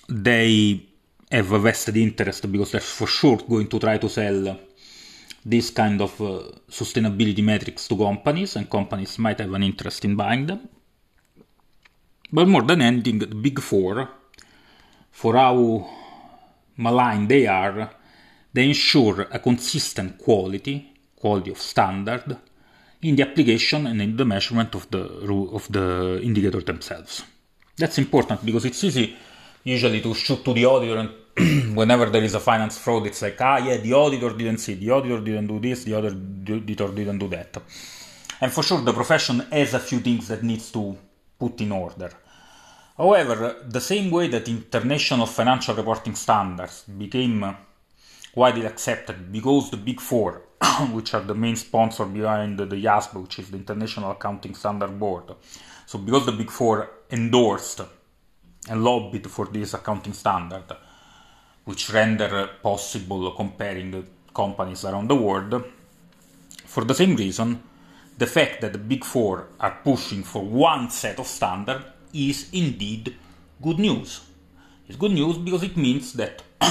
They 0.07 0.85
have 1.31 1.51
a 1.51 1.59
vested 1.59 1.97
interest 1.97 2.49
because 2.51 2.71
they're 2.71 2.81
for 2.81 3.07
sure 3.07 3.37
going 3.37 3.67
to 3.67 3.79
try 3.79 3.97
to 3.97 4.09
sell 4.09 4.57
this 5.43 5.69
kind 5.71 6.01
of 6.01 6.21
uh, 6.21 6.43
sustainability 6.69 7.43
metrics 7.43 7.87
to 7.87 7.97
companies, 7.97 8.55
and 8.55 8.69
companies 8.69 9.17
might 9.17 9.39
have 9.39 9.53
an 9.53 9.63
interest 9.63 10.03
in 10.05 10.15
buying 10.15 10.45
them. 10.45 10.67
But 12.31 12.47
more 12.47 12.63
than 12.63 12.81
anything, 12.81 13.19
the 13.19 13.27
big 13.27 13.59
four, 13.61 14.09
for 15.11 15.35
how 15.35 15.89
malign 16.75 17.27
they 17.27 17.47
are, 17.47 17.89
they 18.53 18.67
ensure 18.67 19.21
a 19.31 19.39
consistent 19.39 20.17
quality, 20.17 20.93
quality 21.19 21.51
of 21.51 21.59
standard, 21.59 22.38
in 23.01 23.15
the 23.15 23.24
application 23.24 23.88
and 23.88 24.01
in 24.01 24.17
the 24.17 24.25
measurement 24.25 24.74
of 24.75 24.89
the 24.89 25.03
of 25.53 25.71
the 25.71 26.19
indicator 26.24 26.62
themselves. 26.62 27.23
That's 27.77 27.97
important 27.97 28.43
because 28.45 28.65
it's 28.65 28.84
easy 28.84 29.15
usually 29.63 30.01
to 30.01 30.13
shoot 30.13 30.43
to 30.45 30.53
the 30.53 30.65
auditor 30.65 30.97
and 30.97 31.10
whenever 31.75 32.10
there 32.10 32.23
is 32.23 32.34
a 32.34 32.39
finance 32.39 32.77
fraud, 32.77 33.06
it's 33.06 33.21
like, 33.21 33.39
ah, 33.41 33.58
yeah, 33.58 33.77
the 33.77 33.93
auditor 33.93 34.32
didn't 34.32 34.58
see, 34.58 34.73
the 34.73 34.89
auditor 34.89 35.19
didn't 35.19 35.47
do 35.47 35.60
this, 35.60 35.84
the 35.84 35.93
auditor 35.93 36.88
didn't 36.88 37.19
do 37.19 37.27
that. 37.27 37.58
And 38.41 38.51
for 38.51 38.63
sure, 38.63 38.82
the 38.82 38.93
profession 38.93 39.41
has 39.51 39.73
a 39.73 39.80
few 39.80 39.99
things 39.99 40.30
that 40.30 40.41
needs 40.41 40.71
to 40.71 40.97
put 41.38 41.62
in 41.62 41.71
order. 41.71 42.12
However, 42.97 43.63
the 43.67 43.82
same 43.82 44.10
way 44.10 44.27
that 44.30 44.47
international 44.47 45.27
financial 45.27 45.75
reporting 45.75 46.15
standards 46.15 46.84
became 46.84 47.56
widely 48.34 48.65
accepted 48.65 49.32
because 49.32 49.69
the 49.69 49.77
Big 49.77 49.99
Four, 49.99 50.41
which 50.91 51.13
are 51.13 51.22
the 51.22 51.36
main 51.36 51.56
sponsor 51.56 52.06
behind 52.06 52.60
the 52.60 52.65
IASB, 52.65 53.22
which 53.22 53.39
is 53.39 53.52
the 53.52 53.58
International 53.58 54.12
Accounting 54.12 54.56
Standard 54.56 55.00
Board, 55.00 55.36
so 55.86 56.00
because 56.00 56.26
the 56.26 56.32
Big 56.32 56.50
Four 56.50 56.89
endorsed 57.12 57.82
and 58.70 58.84
lobbied 58.84 59.30
for 59.30 59.46
this 59.46 59.74
accounting 59.74 60.13
standard, 60.13 60.65
which 61.65 61.89
render 61.91 62.50
possible 62.62 63.32
comparing 63.32 64.06
companies 64.34 64.86
around 64.86 65.10
the 65.10 65.15
world. 65.15 65.63
For 66.65 66.84
the 66.84 66.93
same 66.93 67.15
reason, 67.15 67.62
the 68.17 68.28
fact 68.28 68.62
that 68.62 68.74
the 68.74 68.80
big 68.80 69.04
four 69.06 69.48
are 69.60 69.80
pushing 69.84 70.24
for 70.24 70.43
one 70.43 70.89
set 70.89 71.20
of 71.20 71.28
standard 71.28 71.84
is 72.13 72.50
indeed 72.52 73.15
good 73.62 73.80
news. 73.80 74.22
It's 74.88 74.98
good 74.98 75.12
news 75.12 75.38
because 75.38 75.63
it 75.63 75.78
means 75.78 76.13
that 76.13 76.43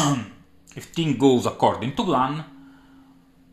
if 0.76 0.84
things 0.86 1.18
goes 1.18 1.46
according 1.46 1.94
to 1.96 2.04
plan, 2.04 2.44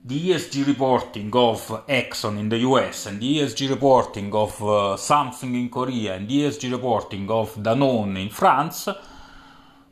the 0.05 0.31
ESG 0.31 0.67
reporting 0.67 1.31
of 1.33 1.65
Exxon 1.87 2.37
in 2.37 2.49
the 2.49 2.57
US 2.57 3.05
and 3.05 3.21
the 3.21 3.37
ESG 3.37 3.69
reporting 3.69 4.33
of 4.35 4.61
uh, 4.61 4.97
Samsung 4.97 5.55
in 5.55 5.69
Korea 5.69 6.15
and 6.15 6.27
the 6.27 6.41
ESG 6.41 6.71
reporting 6.71 7.29
of 7.31 7.55
Danone 7.55 8.21
in 8.21 8.29
France 8.29 8.89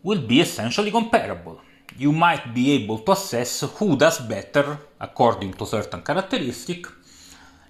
will 0.03 0.21
be 0.27 0.41
essentially 0.41 0.91
comparable. 0.91 1.61
You 1.97 2.11
might 2.11 2.53
be 2.53 2.71
able 2.71 2.99
to 2.99 3.13
assess 3.13 3.61
who 3.77 3.95
does 3.95 4.19
better 4.19 4.77
according 4.99 5.53
to 5.53 5.65
certain 5.65 6.01
characteristic 6.01 6.87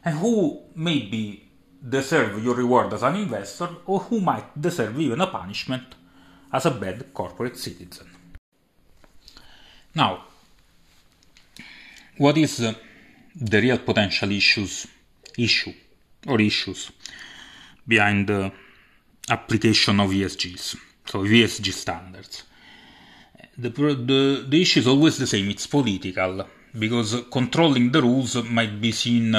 and 0.04 0.18
who 0.18 0.64
maybe 0.74 1.48
deserve 1.88 2.44
your 2.44 2.56
reward 2.56 2.92
as 2.94 3.04
an 3.04 3.18
investor 3.18 3.70
or 3.86 4.00
who 4.00 4.20
might 4.20 4.60
deserve 4.60 5.00
even 5.00 5.22
a 5.22 5.28
punishment 5.28 5.94
as 6.52 6.66
a 6.66 6.72
bad 6.72 7.14
corporate 7.14 7.58
citizen. 7.58 8.08
Now, 9.94 10.24
what 12.22 12.38
is 12.38 12.58
the 13.36 13.60
real 13.60 13.80
potential 13.80 14.32
issues 14.32 14.86
issue 15.38 15.74
or 16.28 16.40
issues 16.40 16.92
behind 17.88 18.28
the 18.28 18.52
application 19.30 20.00
of 20.00 20.12
ESGs? 20.12 20.76
so 21.06 21.24
ESG 21.24 21.74
standards. 21.74 22.44
The, 23.58 23.70
the, 23.70 24.46
the 24.48 24.62
issue 24.62 24.82
is 24.82 24.88
always 24.88 25.18
the 25.18 25.26
same, 25.26 25.50
it's 25.50 25.66
political, 25.66 26.48
because 26.78 27.24
controlling 27.32 27.92
the 27.92 28.02
rules 28.02 28.36
might 28.44 28.80
be 28.80 28.92
seen 28.92 29.36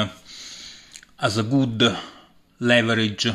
as 1.20 1.38
a 1.38 1.42
good 1.44 1.96
leverage 2.58 3.28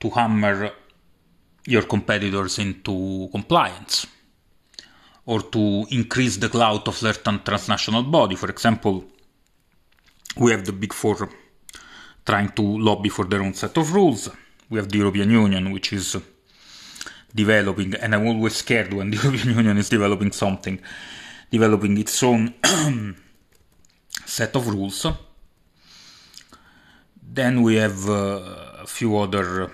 to 0.00 0.10
hammer 0.10 0.72
your 1.66 1.82
competitors 1.82 2.58
into 2.58 3.28
compliance 3.30 4.06
or 5.26 5.42
to 5.42 5.86
increase 5.90 6.36
the 6.36 6.48
clout 6.48 6.88
of 6.88 6.96
certain 6.96 7.40
transnational 7.42 8.02
body. 8.02 8.36
For 8.36 8.50
example, 8.50 9.04
we 10.36 10.50
have 10.52 10.64
the 10.64 10.72
big 10.72 10.92
four 10.92 11.28
trying 12.24 12.50
to 12.50 12.62
lobby 12.62 13.08
for 13.08 13.24
their 13.24 13.42
own 13.42 13.54
set 13.54 13.76
of 13.76 13.92
rules. 13.92 14.28
We 14.68 14.78
have 14.78 14.88
the 14.88 14.98
European 14.98 15.30
Union, 15.30 15.72
which 15.72 15.92
is 15.92 16.16
developing, 17.34 17.94
and 17.94 18.14
I'm 18.14 18.26
always 18.26 18.56
scared 18.56 18.92
when 18.92 19.10
the 19.12 19.16
European 19.16 19.56
Union 19.56 19.78
is 19.78 19.88
developing 19.88 20.32
something, 20.32 20.80
developing 21.50 21.98
its 21.98 22.22
own 22.22 22.54
set 24.26 24.54
of 24.56 24.68
rules. 24.68 25.06
Then 27.22 27.62
we 27.62 27.76
have 27.76 28.08
uh, 28.08 28.82
a 28.82 28.86
few 28.86 29.16
other 29.16 29.70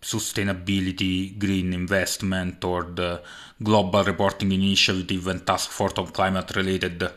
sustainability, 0.00 1.38
green 1.38 1.72
investment, 1.72 2.64
or 2.64 2.84
the 2.84 3.22
Global 3.62 4.04
Reporting 4.04 4.52
Initiative 4.52 5.26
and 5.28 5.46
Task 5.46 5.70
Force 5.70 5.98
on 5.98 6.08
Climate 6.08 6.56
related 6.56 7.10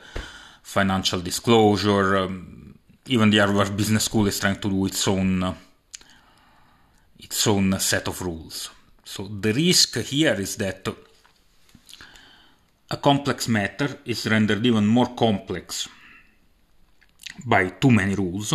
financial 0.62 1.22
disclosure. 1.22 2.18
Um, 2.18 2.78
even 3.08 3.30
the 3.30 3.40
Harvard 3.40 3.76
Business 3.76 4.06
School 4.06 4.28
is 4.28 4.40
trying 4.40 4.60
to 4.60 4.70
do 4.70 4.86
its 4.86 5.08
own 5.08 5.56
its 7.20 7.48
own 7.48 7.80
set 7.80 8.08
of 8.08 8.22
rules. 8.22 8.70
So 9.06 9.28
the 9.28 9.54
risk 9.54 9.98
here 10.00 10.34
is 10.34 10.58
that 10.58 10.88
a 12.92 12.98
complex 12.98 13.48
matter 13.48 14.00
is 14.06 14.28
rendered 14.28 14.66
even 14.66 14.86
more 14.86 15.16
complex 15.16 15.88
by 17.46 17.70
too 17.70 17.92
many 17.92 18.16
rules 18.16 18.54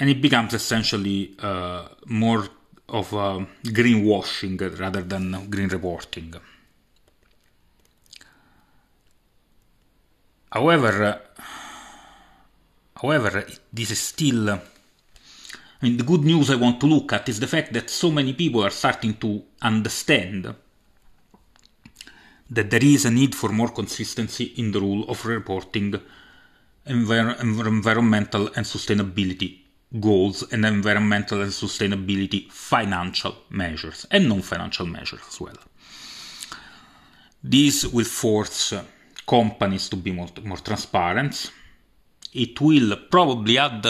and 0.00 0.08
it 0.08 0.20
becomes 0.20 0.54
essentially 0.54 1.36
uh, 1.38 1.86
more 2.06 2.48
of 2.88 3.12
uh, 3.12 3.44
greenwashing 3.62 4.58
rather 4.80 5.02
than 5.02 5.48
green 5.50 5.68
reporting. 5.68 6.34
However, 10.50 11.04
uh, 11.04 11.42
however, 13.00 13.46
this 13.72 13.90
is 13.90 14.00
still. 14.00 14.50
Uh, 14.50 14.58
I 15.82 15.86
mean, 15.86 15.96
the 15.96 16.04
good 16.04 16.24
news 16.24 16.50
I 16.50 16.56
want 16.56 16.80
to 16.80 16.86
look 16.86 17.12
at 17.12 17.28
is 17.28 17.38
the 17.38 17.46
fact 17.46 17.72
that 17.74 17.88
so 17.88 18.10
many 18.10 18.32
people 18.32 18.64
are 18.64 18.70
starting 18.70 19.14
to 19.14 19.42
understand 19.62 20.54
that 22.50 22.70
there 22.70 22.84
is 22.84 23.04
a 23.04 23.10
need 23.10 23.34
for 23.34 23.50
more 23.50 23.68
consistency 23.68 24.44
in 24.56 24.72
the 24.72 24.80
rule 24.80 25.08
of 25.08 25.24
reporting 25.24 25.94
envir- 26.86 27.40
environmental 27.40 28.48
and 28.56 28.66
sustainability 28.66 29.69
goals 29.98 30.44
and 30.52 30.64
environmental 30.64 31.40
and 31.42 31.50
sustainability 31.50 32.50
financial 32.50 33.34
measures 33.50 34.06
and 34.10 34.28
non-financial 34.28 34.86
measures 34.86 35.20
as 35.26 35.40
well. 35.40 35.56
This 37.42 37.86
will 37.86 38.04
force 38.04 38.74
companies 39.26 39.88
to 39.88 39.96
be 39.96 40.12
more, 40.12 40.28
more 40.44 40.58
transparent. 40.58 41.50
It 42.32 42.60
will 42.60 42.96
probably 43.10 43.58
add 43.58 43.86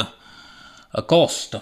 a 0.95 1.03
cost 1.03 1.55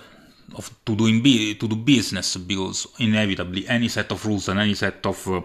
of 0.54 0.70
to 0.84 0.96
doing 0.96 1.22
to 1.22 1.68
do 1.68 1.76
business 1.76 2.36
because 2.36 2.86
inevitably 2.98 3.66
any 3.68 3.88
set 3.88 4.10
of 4.12 4.24
rules 4.24 4.48
and 4.48 4.60
any 4.60 4.74
set 4.74 5.04
of 5.04 5.26
uh, 5.28 5.40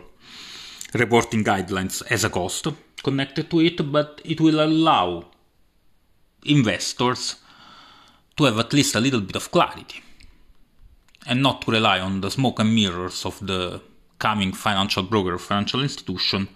reporting 0.93 1.43
guidelines 1.43 2.05
has 2.07 2.23
a 2.23 2.29
cost 2.29 2.67
connected 3.03 3.49
to 3.49 3.59
it, 3.59 3.91
but 3.91 4.21
it 4.23 4.39
will 4.39 4.63
allow 4.63 5.25
investors 6.45 7.35
to 8.37 8.45
have 8.45 8.59
at 8.59 8.73
least 8.73 8.95
a 8.95 8.99
little 8.99 9.21
bit 9.21 9.35
of 9.35 9.51
clarity 9.51 10.01
and 11.25 11.41
not 11.41 11.61
to 11.61 11.71
rely 11.71 11.99
on 11.99 12.21
the 12.21 12.31
smoke 12.31 12.59
and 12.59 12.73
mirrors 12.73 13.25
of 13.25 13.39
the 13.45 13.81
coming 14.19 14.53
financial 14.53 15.03
broker 15.03 15.33
or 15.33 15.39
financial 15.39 15.81
institution 15.81 16.47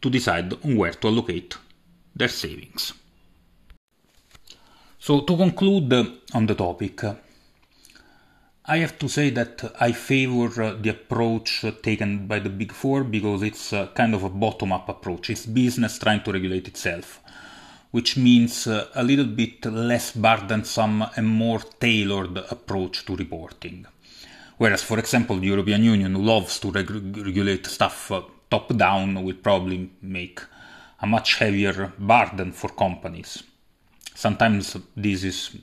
to 0.00 0.10
decide 0.10 0.52
on 0.64 0.76
where 0.76 0.92
to 0.92 1.08
allocate 1.08 1.56
their 2.14 2.28
savings. 2.28 2.92
So, 4.98 5.20
to 5.20 5.36
conclude 5.36 5.92
uh, 5.92 6.04
on 6.32 6.46
the 6.46 6.54
topic, 6.54 7.04
uh, 7.04 7.14
I 8.66 8.78
have 8.78 8.98
to 9.00 9.08
say 9.08 9.28
that 9.30 9.74
I 9.78 9.92
favor 9.92 10.62
uh, 10.62 10.74
the 10.80 10.90
approach 10.90 11.64
taken 11.82 12.26
by 12.26 12.38
the 12.38 12.48
Big 12.48 12.72
Four 12.72 13.04
because 13.04 13.42
it's 13.42 13.70
kind 13.94 14.14
of 14.14 14.22
a 14.24 14.30
bottom 14.30 14.72
up 14.72 14.88
approach. 14.88 15.28
It's 15.28 15.44
business 15.44 15.98
trying 15.98 16.22
to 16.22 16.32
regulate 16.32 16.68
itself 16.68 17.20
which 17.94 18.16
means 18.16 18.66
uh, 18.66 18.88
a 18.96 19.04
little 19.04 19.24
bit 19.24 19.64
less 19.66 20.10
burdensome 20.10 21.04
and 21.14 21.28
more 21.28 21.60
tailored 21.78 22.36
approach 22.50 23.06
to 23.06 23.14
reporting. 23.14 23.86
Whereas, 24.56 24.82
for 24.82 24.98
example, 24.98 25.36
the 25.36 25.46
European 25.46 25.84
Union 25.84 26.26
loves 26.26 26.58
to 26.58 26.72
reg- 26.72 26.90
regulate 26.90 27.66
stuff 27.66 28.10
uh, 28.10 28.22
top 28.50 28.76
down, 28.76 29.22
will 29.22 29.36
probably 29.36 29.92
make 30.02 30.40
a 31.02 31.06
much 31.06 31.36
heavier 31.36 31.92
burden 31.96 32.50
for 32.50 32.70
companies. 32.70 33.44
Sometimes 34.12 34.76
this 34.96 35.22
is 35.22 35.56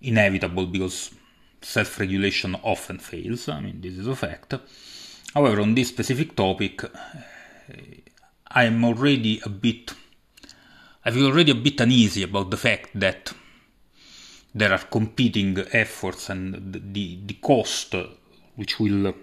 inevitable 0.00 0.64
because 0.64 1.10
self 1.60 2.00
regulation 2.00 2.56
often 2.62 2.96
fails. 2.96 3.46
I 3.46 3.60
mean, 3.60 3.82
this 3.82 3.98
is 3.98 4.06
a 4.06 4.16
fact. 4.16 4.54
However, 5.34 5.60
on 5.60 5.74
this 5.74 5.88
specific 5.88 6.34
topic, 6.34 6.82
I 8.50 8.64
am 8.64 8.82
already 8.86 9.38
a 9.44 9.50
bit 9.50 9.92
I 11.04 11.10
feel 11.10 11.26
already 11.26 11.50
a 11.50 11.56
bit 11.56 11.80
uneasy 11.80 12.22
about 12.22 12.50
the 12.50 12.56
fact 12.56 12.90
that 12.94 13.32
there 14.54 14.72
are 14.72 14.78
competing 14.78 15.58
efforts 15.72 16.30
and 16.30 16.72
the, 16.72 17.18
the 17.24 17.34
cost 17.34 17.94
which 18.54 18.78
will 18.78 19.14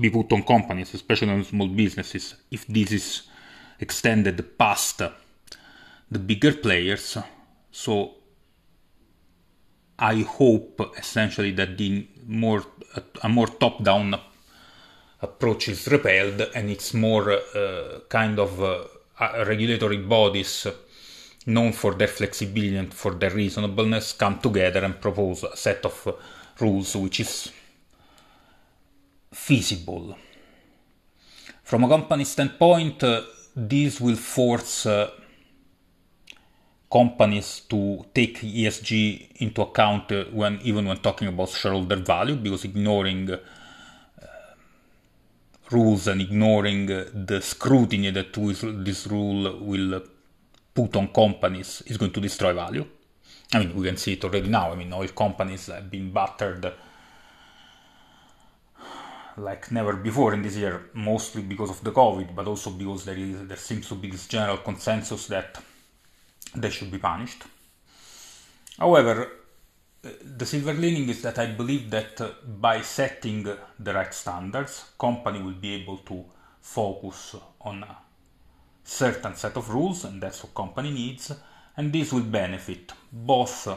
be 0.00 0.10
put 0.10 0.32
on 0.32 0.42
companies, 0.42 0.94
especially 0.94 1.30
on 1.30 1.44
small 1.44 1.68
businesses, 1.68 2.34
if 2.50 2.66
this 2.66 2.92
is 2.92 3.22
extended 3.78 4.58
past 4.58 5.02
the 6.10 6.18
bigger 6.18 6.54
players. 6.54 7.18
So 7.70 8.14
I 9.98 10.22
hope 10.22 10.94
essentially 10.98 11.52
that 11.52 11.76
the 11.78 12.08
more 12.26 12.64
a 13.22 13.28
more 13.28 13.46
top-down 13.46 14.18
approach 15.20 15.68
is 15.68 15.86
repelled 15.88 16.40
and 16.54 16.70
it's 16.70 16.94
more 16.94 17.32
uh, 17.32 18.00
kind 18.08 18.38
of 18.38 18.62
uh, 18.62 18.84
regulatory 19.20 19.98
bodies 19.98 20.66
known 21.46 21.72
for 21.72 21.94
their 21.94 22.08
flexibility 22.08 22.76
and 22.76 22.92
for 22.92 23.12
their 23.12 23.30
reasonableness 23.30 24.12
come 24.12 24.38
together 24.38 24.84
and 24.84 25.00
propose 25.00 25.44
a 25.44 25.56
set 25.56 25.84
of 25.84 26.16
rules 26.60 26.96
which 26.96 27.20
is 27.20 27.50
feasible. 29.32 30.16
From 31.62 31.84
a 31.84 31.88
company 31.88 32.24
standpoint, 32.24 33.02
uh, 33.02 33.22
this 33.56 34.00
will 34.00 34.16
force 34.16 34.86
uh, 34.86 35.10
companies 36.90 37.62
to 37.68 38.04
take 38.14 38.40
ESG 38.40 39.36
into 39.36 39.62
account 39.62 40.12
uh, 40.12 40.24
when 40.32 40.60
even 40.62 40.86
when 40.86 40.98
talking 40.98 41.28
about 41.28 41.48
shareholder 41.50 41.96
value, 41.96 42.36
because 42.36 42.64
ignoring 42.64 43.30
uh, 43.30 43.38
rules 45.70 46.06
and 46.06 46.20
ignoring 46.20 46.86
the 46.86 47.40
scrutiny 47.42 48.10
that 48.10 48.32
this 48.84 49.06
rule 49.06 49.58
will 49.60 50.02
put 50.74 50.96
on 50.96 51.08
companies 51.08 51.82
is 51.86 51.96
going 51.96 52.12
to 52.12 52.20
destroy 52.20 52.52
value. 52.52 52.86
I 53.52 53.60
mean, 53.60 53.74
we 53.74 53.86
can 53.86 53.96
see 53.96 54.14
it 54.14 54.24
already 54.24 54.48
now. 54.48 54.72
I 54.72 54.74
mean, 54.74 54.92
oil 54.92 55.08
companies 55.08 55.66
have 55.66 55.90
been 55.90 56.12
battered 56.12 56.72
like 59.36 59.70
never 59.72 59.94
before 59.94 60.32
in 60.34 60.42
this 60.42 60.56
year, 60.56 60.90
mostly 60.94 61.42
because 61.42 61.70
of 61.70 61.82
the 61.82 61.92
COVID, 61.92 62.34
but 62.34 62.46
also 62.46 62.70
because 62.70 63.04
there 63.04 63.16
is 63.16 63.46
there 63.48 63.56
seems 63.56 63.88
to 63.88 63.94
be 63.94 64.08
this 64.10 64.28
general 64.28 64.58
consensus 64.58 65.26
that 65.26 65.58
they 66.54 66.70
should 66.70 66.90
be 66.90 66.98
punished. 66.98 67.42
However, 68.78 69.30
the 70.22 70.44
silver 70.44 70.74
lining 70.74 71.08
is 71.08 71.22
that 71.22 71.38
I 71.38 71.46
believe 71.46 71.90
that 71.90 72.20
uh, 72.20 72.30
by 72.46 72.80
setting 72.82 73.42
the 73.78 73.94
right 73.94 74.12
standards, 74.12 74.90
company 74.98 75.40
will 75.42 75.52
be 75.52 75.74
able 75.74 75.98
to 75.98 76.24
focus 76.60 77.36
on 77.60 77.82
a 77.82 77.96
certain 78.82 79.34
set 79.34 79.56
of 79.56 79.70
rules, 79.70 80.04
and 80.04 80.22
that's 80.22 80.42
what 80.42 80.54
company 80.54 80.90
needs, 80.90 81.32
and 81.76 81.92
this 81.92 82.12
will 82.12 82.22
benefit 82.22 82.92
both 83.10 83.66
uh, 83.66 83.76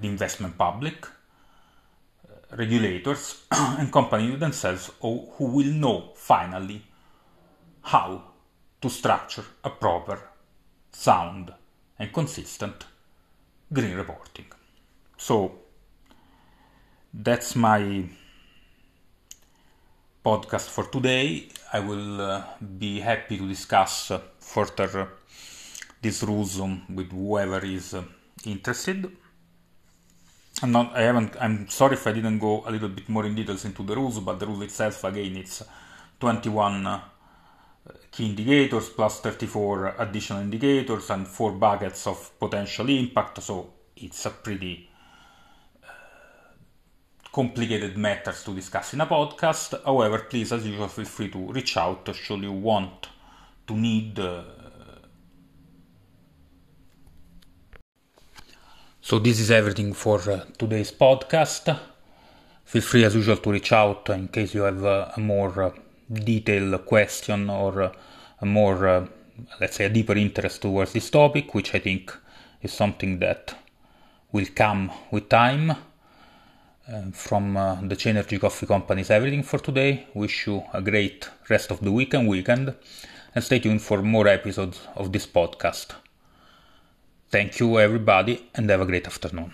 the 0.00 0.08
investment 0.08 0.58
public, 0.58 1.06
uh, 1.06 2.56
regulators, 2.56 3.44
and 3.52 3.92
companies 3.92 4.40
themselves 4.40 4.90
who 5.00 5.30
will 5.38 5.72
know 5.72 6.10
finally 6.16 6.82
how 7.82 8.22
to 8.80 8.90
structure 8.90 9.44
a 9.62 9.70
proper, 9.70 10.20
sound, 10.90 11.52
and 11.98 12.12
consistent 12.12 12.84
green 13.72 13.96
reporting. 13.96 14.46
So 15.16 15.52
that's 17.12 17.56
my 17.56 18.04
podcast 20.24 20.68
for 20.68 20.84
today. 20.84 21.48
I 21.72 21.80
will 21.80 22.20
uh, 22.20 22.44
be 22.78 23.00
happy 23.00 23.38
to 23.38 23.48
discuss 23.48 24.10
uh, 24.10 24.20
further 24.38 25.00
uh, 25.00 25.06
these 26.00 26.22
rules 26.22 26.60
um, 26.60 26.82
with 26.94 27.10
whoever 27.10 27.64
is 27.64 27.94
uh, 27.94 28.04
interested. 28.44 29.10
I'm 30.62 30.70
not. 30.70 30.94
I 30.94 31.02
haven't. 31.02 31.34
I'm 31.40 31.68
sorry 31.68 31.94
if 31.94 32.06
I 32.06 32.12
didn't 32.12 32.38
go 32.38 32.62
a 32.66 32.70
little 32.70 32.88
bit 32.88 33.08
more 33.08 33.24
in 33.26 33.34
details 33.34 33.64
into 33.64 33.82
the 33.82 33.96
rules, 33.96 34.20
but 34.20 34.38
the 34.38 34.46
rule 34.46 34.62
itself, 34.62 35.02
again, 35.04 35.36
it's 35.36 35.62
21 36.20 36.86
uh, 36.86 37.00
key 38.10 38.26
indicators 38.26 38.90
plus 38.90 39.20
34 39.20 39.96
additional 39.98 40.42
indicators 40.42 41.10
and 41.10 41.26
four 41.26 41.52
buckets 41.52 42.06
of 42.06 42.38
potential 42.38 42.88
impact. 42.88 43.42
So 43.42 43.72
it's 43.96 44.26
a 44.26 44.30
pretty 44.30 44.88
uh, 45.82 45.88
complicated 47.32 47.96
matters 47.96 48.44
to 48.44 48.54
discuss 48.54 48.94
in 48.94 49.00
a 49.00 49.06
podcast. 49.06 49.82
However, 49.84 50.18
please, 50.18 50.52
as 50.52 50.66
usual, 50.66 50.88
feel 50.88 51.06
free 51.06 51.30
to 51.30 51.38
reach 51.52 51.76
out 51.76 52.08
should 52.14 52.42
you 52.42 52.52
want 52.52 53.08
to 53.66 53.74
need. 53.74 54.18
Uh, 54.18 54.42
so 59.00 59.18
this 59.18 59.40
is 59.40 59.50
everything 59.50 59.94
for 59.94 60.18
uh, 60.30 60.44
today's 60.58 60.92
podcast. 60.92 61.78
Feel 62.64 62.82
free, 62.82 63.04
as 63.04 63.14
usual, 63.14 63.36
to 63.38 63.50
reach 63.50 63.72
out 63.72 64.08
in 64.10 64.28
case 64.28 64.54
you 64.54 64.62
have 64.62 64.84
uh, 64.84 65.12
a 65.16 65.20
more 65.20 65.72
uh, 66.10 66.18
detailed 66.18 66.86
question 66.86 67.50
or 67.50 67.82
uh, 67.82 67.92
a 68.40 68.46
more, 68.46 68.88
uh, 68.88 69.06
let's 69.60 69.76
say, 69.76 69.84
a 69.84 69.88
deeper 69.88 70.14
interest 70.14 70.62
towards 70.62 70.92
this 70.92 71.10
topic, 71.10 71.54
which 71.54 71.74
I 71.74 71.78
think 71.78 72.12
is 72.62 72.72
something 72.72 73.18
that 73.20 73.54
will 74.32 74.46
come 74.54 74.90
with 75.10 75.28
time. 75.28 75.76
Uh, 76.92 77.10
from 77.12 77.56
uh, 77.56 77.76
the 77.82 77.94
Chanergy 77.94 78.40
Coffee 78.40 78.66
Company 78.66 79.02
is 79.02 79.10
everything 79.10 79.44
for 79.44 79.58
today. 79.58 80.08
Wish 80.14 80.48
you 80.48 80.64
a 80.72 80.82
great 80.82 81.28
rest 81.48 81.70
of 81.70 81.80
the 81.80 81.92
week 81.92 82.12
and 82.12 82.26
weekend, 82.26 82.74
and 83.34 83.44
stay 83.44 83.60
tuned 83.60 83.82
for 83.82 84.02
more 84.02 84.26
episodes 84.26 84.80
of 84.96 85.12
this 85.12 85.26
podcast. 85.26 85.94
Thank 87.30 87.60
you, 87.60 87.78
everybody, 87.78 88.50
and 88.54 88.68
have 88.68 88.80
a 88.80 88.86
great 88.86 89.06
afternoon. 89.06 89.52